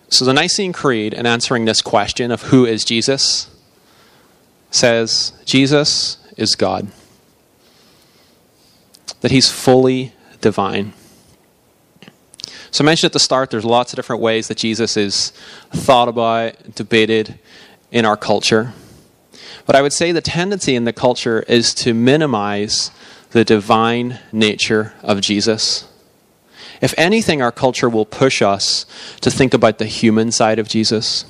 So, 0.09 0.25
the 0.25 0.33
Nicene 0.33 0.73
Creed, 0.73 1.13
in 1.13 1.27
answering 1.27 1.65
this 1.65 1.79
question 1.79 2.31
of 2.31 2.41
who 2.43 2.65
is 2.65 2.83
Jesus, 2.83 3.51
says 4.71 5.33
Jesus 5.45 6.17
is 6.37 6.55
God, 6.55 6.87
that 9.21 9.29
he's 9.29 9.51
fully 9.51 10.13
divine. 10.41 10.93
So, 12.71 12.83
I 12.83 12.85
mentioned 12.85 13.09
at 13.09 13.13
the 13.13 13.19
start, 13.19 13.51
there's 13.51 13.63
lots 13.63 13.93
of 13.93 13.97
different 13.97 14.23
ways 14.23 14.47
that 14.47 14.57
Jesus 14.57 14.97
is 14.97 15.33
thought 15.71 16.07
about, 16.07 16.73
debated 16.73 17.37
in 17.91 18.05
our 18.05 18.17
culture. 18.17 18.73
But 19.65 19.75
I 19.75 19.81
would 19.81 19.93
say 19.93 20.11
the 20.11 20.21
tendency 20.21 20.75
in 20.75 20.83
the 20.83 20.93
culture 20.93 21.41
is 21.47 21.73
to 21.75 21.93
minimize 21.93 22.91
the 23.31 23.45
divine 23.45 24.19
nature 24.31 24.93
of 25.01 25.21
Jesus. 25.21 25.87
If 26.81 26.93
anything, 26.97 27.41
our 27.41 27.51
culture 27.51 27.89
will 27.89 28.05
push 28.05 28.41
us 28.41 28.85
to 29.21 29.31
think 29.31 29.53
about 29.53 29.77
the 29.77 29.85
human 29.85 30.31
side 30.31 30.59
of 30.59 30.67
Jesus. 30.67 31.25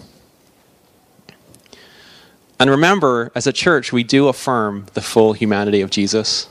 And 2.60 2.70
remember, 2.70 3.32
as 3.36 3.46
a 3.46 3.54
church, 3.54 3.94
we 3.94 4.04
do 4.04 4.28
affirm 4.28 4.88
the 4.94 5.02
full 5.02 5.34
humanity 5.34 5.82
of 5.82 5.90
Jesus. 5.90 6.48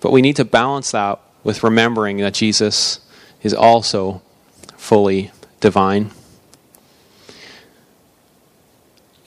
But 0.00 0.12
we 0.12 0.22
need 0.22 0.36
to 0.36 0.44
balance 0.44 0.92
that 0.92 1.20
with 1.44 1.62
remembering 1.62 2.18
that 2.18 2.34
Jesus 2.34 3.00
is 3.42 3.52
also 3.52 4.22
fully 4.76 5.30
divine. 5.60 6.10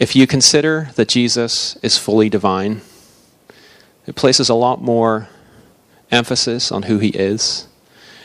If 0.01 0.15
you 0.15 0.25
consider 0.25 0.89
that 0.95 1.07
Jesus 1.07 1.77
is 1.77 1.97
fully 1.97 2.27
divine, 2.27 2.81
it 4.05 4.15
places 4.15 4.49
a 4.49 4.55
lot 4.55 4.81
more 4.81 5.29
emphasis 6.11 6.71
on 6.73 6.83
who 6.83 6.97
he 6.97 7.09
is 7.09 7.67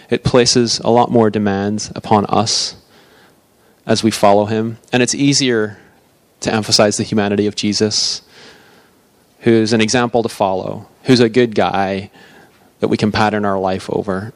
it 0.09 0.22
places 0.22 0.79
a 0.81 0.91
lot 0.91 1.11
more 1.11 1.31
demands 1.31 1.91
upon 1.95 2.27
us 2.27 2.77
as 3.85 4.03
we 4.03 4.11
follow 4.11 4.47
him. 4.47 4.79
And 4.93 5.03
it's 5.03 5.14
easier 5.14 5.79
to 6.41 6.53
emphasize 6.53 6.97
the 6.97 7.03
humanity 7.03 7.47
of 7.47 7.57
Jesus, 7.57 8.22
who's 9.41 9.72
an 9.72 9.81
example 9.81 10.22
to 10.22 10.29
follow, 10.29 10.89
who's 11.05 11.20
a 11.20 11.29
good 11.29 11.55
guy 11.55 12.11
that 12.81 12.89
we 12.89 12.97
can 12.97 13.11
pattern 13.11 13.45
our 13.45 13.59
life 13.59 13.89
over, 13.91 14.33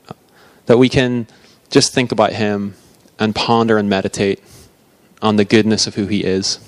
that 0.66 0.78
we 0.78 0.88
can 0.88 1.26
just 1.68 1.92
think 1.92 2.10
about 2.10 2.32
him 2.32 2.74
and 3.18 3.34
ponder 3.34 3.78
and 3.78 3.88
meditate 3.88 4.42
on 5.22 5.36
the 5.36 5.44
goodness 5.44 5.86
of 5.86 5.94
who 5.94 6.06
he 6.06 6.24
is. 6.24 6.58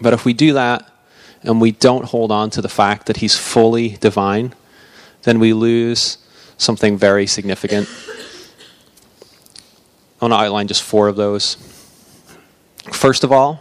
But 0.00 0.12
if 0.12 0.24
we 0.24 0.32
do 0.32 0.52
that 0.54 0.88
and 1.42 1.60
we 1.60 1.72
don't 1.72 2.04
hold 2.04 2.30
on 2.30 2.50
to 2.50 2.62
the 2.62 2.68
fact 2.68 3.06
that 3.06 3.18
he's 3.18 3.36
fully 3.36 3.90
divine, 3.90 4.54
then 5.22 5.38
we 5.38 5.52
lose 5.52 6.18
something 6.56 6.96
very 6.96 7.26
significant. 7.26 7.88
I 10.20 10.24
want 10.24 10.32
to 10.32 10.46
outline 10.46 10.68
just 10.68 10.82
four 10.82 11.08
of 11.08 11.16
those. 11.16 11.56
First 12.92 13.22
of 13.22 13.30
all, 13.30 13.60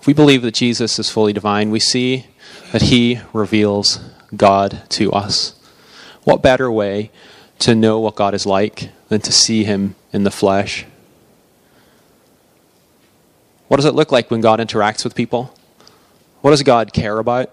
if 0.00 0.06
we 0.06 0.14
believe 0.14 0.42
that 0.42 0.54
Jesus 0.54 0.98
is 0.98 1.10
fully 1.10 1.32
divine, 1.32 1.70
we 1.70 1.80
see 1.80 2.26
that 2.72 2.82
he 2.82 3.20
reveals 3.32 4.00
God 4.34 4.82
to 4.90 5.12
us. 5.12 5.54
What 6.24 6.42
better 6.42 6.70
way 6.72 7.10
to 7.60 7.74
know 7.74 8.00
what 8.00 8.14
God 8.14 8.34
is 8.34 8.46
like 8.46 8.90
than 9.08 9.20
to 9.20 9.32
see 9.32 9.64
him 9.64 9.94
in 10.12 10.24
the 10.24 10.30
flesh? 10.30 10.86
What 13.72 13.78
does 13.78 13.86
it 13.86 13.94
look 13.94 14.12
like 14.12 14.30
when 14.30 14.42
God 14.42 14.60
interacts 14.60 15.02
with 15.02 15.14
people? 15.14 15.54
What 16.42 16.50
does 16.50 16.62
God 16.62 16.92
care 16.92 17.18
about? 17.18 17.50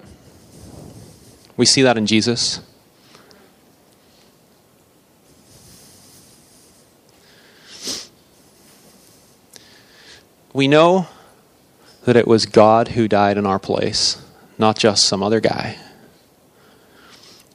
We 1.55 1.65
see 1.65 1.81
that 1.83 1.97
in 1.97 2.05
Jesus. 2.07 2.59
we 10.51 10.67
know 10.67 11.07
that 12.03 12.17
it 12.17 12.27
was 12.27 12.45
God 12.45 12.89
who 12.89 13.07
died 13.07 13.37
in 13.37 13.45
our 13.45 13.57
place, 13.57 14.21
not 14.57 14.77
just 14.77 15.07
some 15.07 15.23
other 15.23 15.39
guy. 15.39 15.77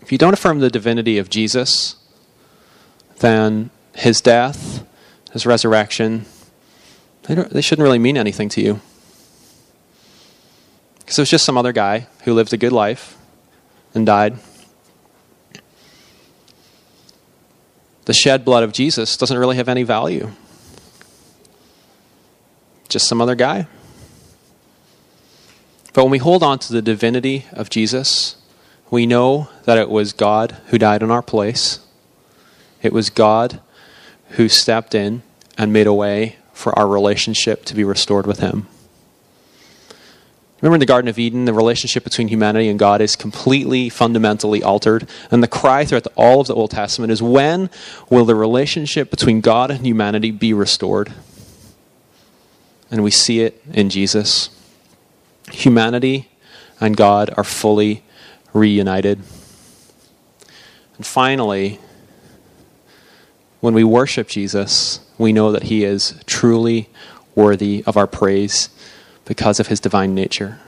If 0.00 0.10
you 0.10 0.16
don't 0.16 0.32
affirm 0.32 0.60
the 0.60 0.70
divinity 0.70 1.18
of 1.18 1.28
Jesus, 1.28 1.96
then 3.18 3.68
his 3.94 4.22
death, 4.22 4.86
his 5.34 5.44
resurrection, 5.44 6.24
they, 7.24 7.34
they 7.34 7.60
shouldn't 7.60 7.84
really 7.84 7.98
mean 7.98 8.16
anything 8.16 8.48
to 8.50 8.60
you. 8.60 8.80
Because 10.98 11.18
it 11.18 11.22
was 11.22 11.30
just 11.30 11.44
some 11.44 11.58
other 11.58 11.72
guy 11.72 12.06
who 12.24 12.32
lived 12.32 12.52
a 12.52 12.56
good 12.56 12.72
life 12.72 13.16
and 13.94 14.06
died. 14.06 14.38
The 18.06 18.14
shed 18.14 18.44
blood 18.44 18.62
of 18.62 18.72
Jesus 18.72 19.16
doesn't 19.16 19.36
really 19.36 19.56
have 19.56 19.68
any 19.68 19.82
value 19.82 20.30
just 22.94 23.08
some 23.08 23.20
other 23.20 23.34
guy. 23.34 23.66
But 25.92 26.04
when 26.04 26.12
we 26.12 26.18
hold 26.18 26.44
on 26.44 26.60
to 26.60 26.72
the 26.72 26.80
divinity 26.80 27.44
of 27.50 27.68
Jesus, 27.68 28.36
we 28.88 29.04
know 29.04 29.48
that 29.64 29.78
it 29.78 29.90
was 29.90 30.12
God 30.12 30.56
who 30.66 30.78
died 30.78 31.02
in 31.02 31.10
our 31.10 31.20
place. 31.20 31.80
It 32.82 32.92
was 32.92 33.10
God 33.10 33.60
who 34.30 34.48
stepped 34.48 34.94
in 34.94 35.24
and 35.58 35.72
made 35.72 35.88
a 35.88 35.92
way 35.92 36.36
for 36.54 36.76
our 36.78 36.88
relationship 36.88 37.66
to 37.66 37.74
be 37.74 37.84
restored 37.84 38.26
with 38.26 38.38
Him. 38.38 38.66
Remember 40.62 40.76
in 40.76 40.80
the 40.80 40.86
Garden 40.86 41.10
of 41.10 41.18
Eden, 41.18 41.44
the 41.44 41.52
relationship 41.52 42.04
between 42.04 42.28
humanity 42.28 42.70
and 42.70 42.78
God 42.78 43.02
is 43.02 43.16
completely, 43.16 43.90
fundamentally 43.90 44.62
altered. 44.62 45.06
And 45.30 45.42
the 45.42 45.48
cry 45.48 45.84
throughout 45.84 46.06
all 46.16 46.40
of 46.40 46.46
the 46.46 46.54
Old 46.54 46.70
Testament 46.70 47.12
is 47.12 47.20
when 47.20 47.68
will 48.08 48.24
the 48.24 48.34
relationship 48.34 49.10
between 49.10 49.42
God 49.42 49.70
and 49.70 49.84
humanity 49.84 50.30
be 50.30 50.54
restored? 50.54 51.12
and 52.94 53.02
we 53.02 53.10
see 53.10 53.40
it 53.40 53.60
in 53.72 53.90
Jesus. 53.90 54.50
Humanity 55.50 56.28
and 56.80 56.96
God 56.96 57.28
are 57.36 57.42
fully 57.42 58.04
reunited. 58.52 59.18
And 60.96 61.04
finally, 61.04 61.80
when 63.60 63.74
we 63.74 63.82
worship 63.82 64.28
Jesus, 64.28 65.00
we 65.18 65.32
know 65.32 65.52
that 65.52 65.64
he 65.64 65.84
is 65.84 66.14
truly 66.26 66.88
worthy 67.34 67.82
of 67.86 67.96
our 67.96 68.06
praise 68.06 68.68
because 69.24 69.60
of 69.60 69.68
his 69.68 69.80
divine 69.80 70.14
nature. 70.14 70.58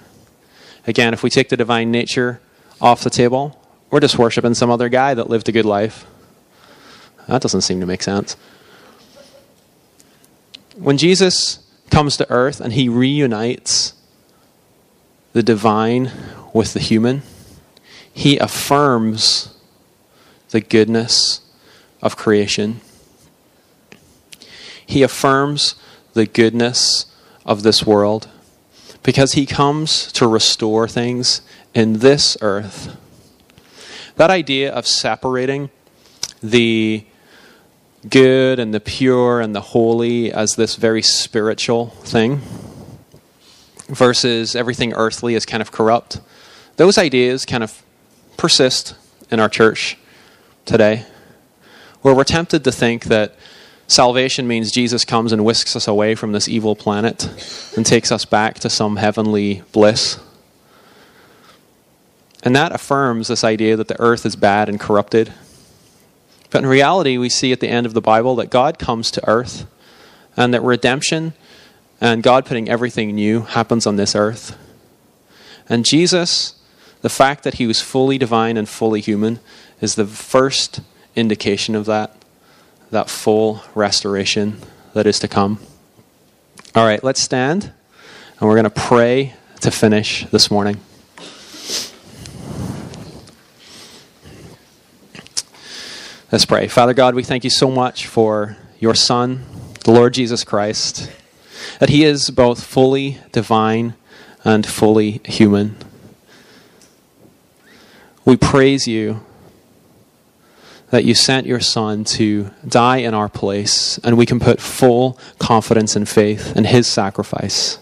Again, 0.87 1.13
if 1.13 1.23
we 1.23 1.31
take 1.31 1.49
the 1.49 1.57
divine 1.57 1.91
nature 1.91 2.41
off 2.81 3.03
the 3.03 3.11
table, 3.11 3.61
we're 3.91 4.01
just 4.01 4.19
worshiping 4.19 4.55
some 4.55 4.71
other 4.71 4.89
guy 4.89 5.15
that 5.15 5.29
lived 5.29 5.49
a 5.49 5.53
good 5.53 5.65
life. 5.65 6.07
That 7.29 7.43
doesn't 7.43 7.63
seem 7.63 7.81
to 7.81 7.87
make 7.87 8.03
sense. 8.03 8.37
When 10.77 10.99
Jesus 10.99 11.67
comes 11.91 12.17
to 12.17 12.31
earth 12.31 12.61
and 12.61 12.73
he 12.73 12.89
reunites 12.89 13.95
the 15.37 15.43
divine 15.43 16.11
with 16.55 16.73
the 16.73 16.81
human. 16.81 17.21
He 18.11 18.39
affirms 18.39 19.55
the 20.49 20.63
goodness 20.63 21.43
of 22.01 22.17
creation. 22.17 22.81
He 24.87 25.03
affirms 25.03 25.75
the 26.15 26.27
goodness 26.27 27.07
of 27.45 27.63
this 27.63 27.85
world 27.85 28.29
because 29.03 29.33
he 29.33 29.47
comes 29.47 30.11
to 30.13 30.27
restore 30.27 30.89
things 30.89 31.43
in 31.75 31.99
this 31.99 32.37
earth. 32.41 32.97
That 34.17 34.31
idea 34.31 34.73
of 34.73 34.87
separating 34.87 35.71
the 36.43 37.05
good 38.09 38.59
and 38.59 38.73
the 38.73 38.81
pure 38.81 39.41
and 39.41 39.55
the 39.55 39.61
holy 39.61 40.33
as 40.33 40.57
this 40.57 40.77
very 40.77 41.03
spiritual 41.03 41.91
thing 42.05 42.41
versus 43.89 44.57
everything 44.57 44.93
earthly 44.95 45.35
as 45.35 45.47
kind 45.47 45.61
of 45.61 45.71
corrupt. 45.71 46.21
Those 46.77 46.99
ideas 46.99 47.45
kind 47.45 47.63
of 47.63 47.83
persist 48.37 48.95
in 49.31 49.41
our 49.41 49.49
church 49.49 49.99
today, 50.65 51.05
where 52.03 52.15
we're 52.15 52.25
tempted 52.25 52.65
to 52.65 52.73
think 52.73 53.05
that 53.05 53.35
salvation 53.87 54.47
means 54.49 54.71
Jesus 54.71 55.05
comes 55.05 55.33
and 55.33 55.45
whisks 55.45 55.77
us 55.77 55.89
away 55.89 56.15
from 56.15 56.33
this 56.33 56.49
evil 56.49 56.77
planet 56.77 57.25
and 57.77 57.85
takes 57.85 58.11
us 58.11 58.25
back 58.25 58.59
to 58.61 58.71
some 58.71 58.97
heavenly 58.97 59.63
bliss. 59.73 60.19
And 62.43 62.55
that 62.55 62.73
affirms 62.73 63.29
this 63.29 63.43
idea 63.43 63.77
that 63.77 63.89
the 63.89 64.01
earth 64.01 64.25
is 64.25 64.37
bad 64.37 64.69
and 64.69 64.79
corrupted. 64.79 65.33
But 66.51 66.63
in 66.63 66.69
reality, 66.69 67.19
we 67.19 67.29
see 67.29 67.53
at 67.53 67.61
the 67.61 67.69
end 67.69 67.87
of 67.87 67.95
the 67.95 68.01
Bible 68.01 68.37
that 68.37 68.51
God 68.51 68.79
comes 68.79 69.11
to 69.13 69.29
earth 69.29 69.67
and 70.37 70.55
that 70.55 70.63
redemption 70.63 71.33
and 72.01 72.23
God 72.23 72.47
putting 72.47 72.69
everything 72.69 73.15
new 73.15 73.41
happens 73.41 73.87
on 73.87 73.97
this 73.97 74.15
earth. 74.15 74.57
And 75.69 75.85
Jesus, 75.85 76.55
the 77.03 77.09
fact 77.09 77.43
that 77.45 77.55
he 77.55 77.67
was 77.67 77.81
fully 77.81 78.19
divine 78.19 78.57
and 78.57 78.69
fully 78.69 79.01
human, 79.01 79.41
is 79.81 79.95
the 79.95 80.07
first 80.07 80.81
indication 81.15 81.75
of 81.75 81.87
that, 81.87 82.16
that 82.91 83.11
full 83.11 83.63
restoration 83.75 84.59
that 84.95 85.07
is 85.07 85.19
to 85.21 85.29
come. 85.29 85.59
All 86.75 86.85
right, 86.85 87.03
let's 87.03 87.21
stand 87.21 87.73
and 88.39 88.49
we're 88.49 88.55
going 88.55 88.65
to 88.65 88.71
pray 88.71 89.35
to 89.61 89.71
finish 89.71 90.27
this 90.27 90.51
morning. 90.51 90.79
Let's 96.31 96.45
pray. 96.45 96.69
Father 96.69 96.93
God, 96.93 97.15
we 97.15 97.23
thank 97.23 97.45
you 97.45 97.51
so 97.51 97.71
much 97.71 98.07
for 98.07 98.57
your 98.79 98.95
Son, 98.95 99.45
the 99.85 99.93
Lord 99.93 100.13
Jesus 100.13 100.45
Christ, 100.45 101.11
that 101.79 101.89
he 101.89 102.05
is 102.05 102.31
both 102.31 102.63
fully 102.63 103.19
divine 103.33 103.95
and 104.45 104.67
fully 104.67 105.21
human. 105.25 105.77
We 108.25 108.37
praise 108.37 108.87
you 108.87 109.25
that 110.91 111.05
you 111.05 111.15
sent 111.15 111.47
your 111.47 111.61
Son 111.61 112.05
to 112.05 112.51
die 112.67 112.99
in 112.99 113.15
our 113.15 113.29
place, 113.29 113.99
and 113.99 114.17
we 114.17 114.27
can 114.27 114.39
put 114.39 114.61
full 114.61 115.19
confidence 115.39 115.97
and 115.97 116.09
faith 116.09 116.57
in 116.57 116.65
his 116.65 116.87
sacrifice. 116.87 117.79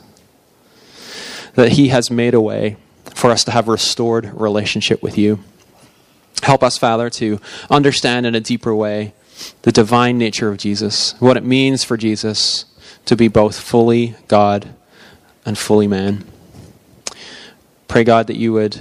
That 1.54 1.72
he 1.72 1.88
has 1.88 2.10
made 2.10 2.34
a 2.34 2.40
way 2.40 2.76
for 3.14 3.30
us 3.30 3.44
to 3.44 3.50
have 3.50 3.68
restored 3.68 4.32
relationship 4.34 5.02
with 5.02 5.18
you. 5.18 5.40
Help 6.42 6.62
us, 6.62 6.78
Father, 6.78 7.10
to 7.10 7.40
understand 7.70 8.26
in 8.26 8.34
a 8.34 8.40
deeper 8.40 8.74
way 8.74 9.14
the 9.62 9.72
divine 9.72 10.18
nature 10.18 10.48
of 10.48 10.56
Jesus, 10.56 11.14
what 11.20 11.36
it 11.36 11.44
means 11.44 11.84
for 11.84 11.96
Jesus 11.96 12.64
to 13.04 13.16
be 13.16 13.28
both 13.28 13.58
fully 13.58 14.14
God 14.28 14.74
and 15.44 15.58
fully 15.58 15.86
man. 15.86 16.24
Pray, 17.88 18.04
God, 18.04 18.26
that 18.26 18.36
you 18.36 18.52
would 18.52 18.80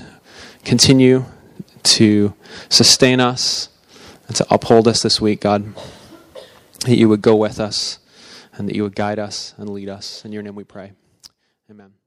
continue 0.63 1.25
to 1.83 2.33
sustain 2.69 3.19
us 3.19 3.69
and 4.33 4.37
to 4.37 4.51
uphold 4.51 4.87
us 4.87 5.03
this 5.03 5.21
week, 5.21 5.41
God. 5.41 5.75
That 6.85 6.95
you 6.95 7.07
would 7.07 7.21
go 7.21 7.35
with 7.35 7.59
us 7.59 7.99
and 8.53 8.67
that 8.67 8.75
you 8.75 8.81
would 8.81 8.95
guide 8.95 9.19
us 9.19 9.53
and 9.57 9.69
lead 9.69 9.89
us. 9.89 10.25
In 10.25 10.31
your 10.31 10.41
name 10.41 10.55
we 10.55 10.63
pray. 10.63 10.93
Amen. 11.69 12.02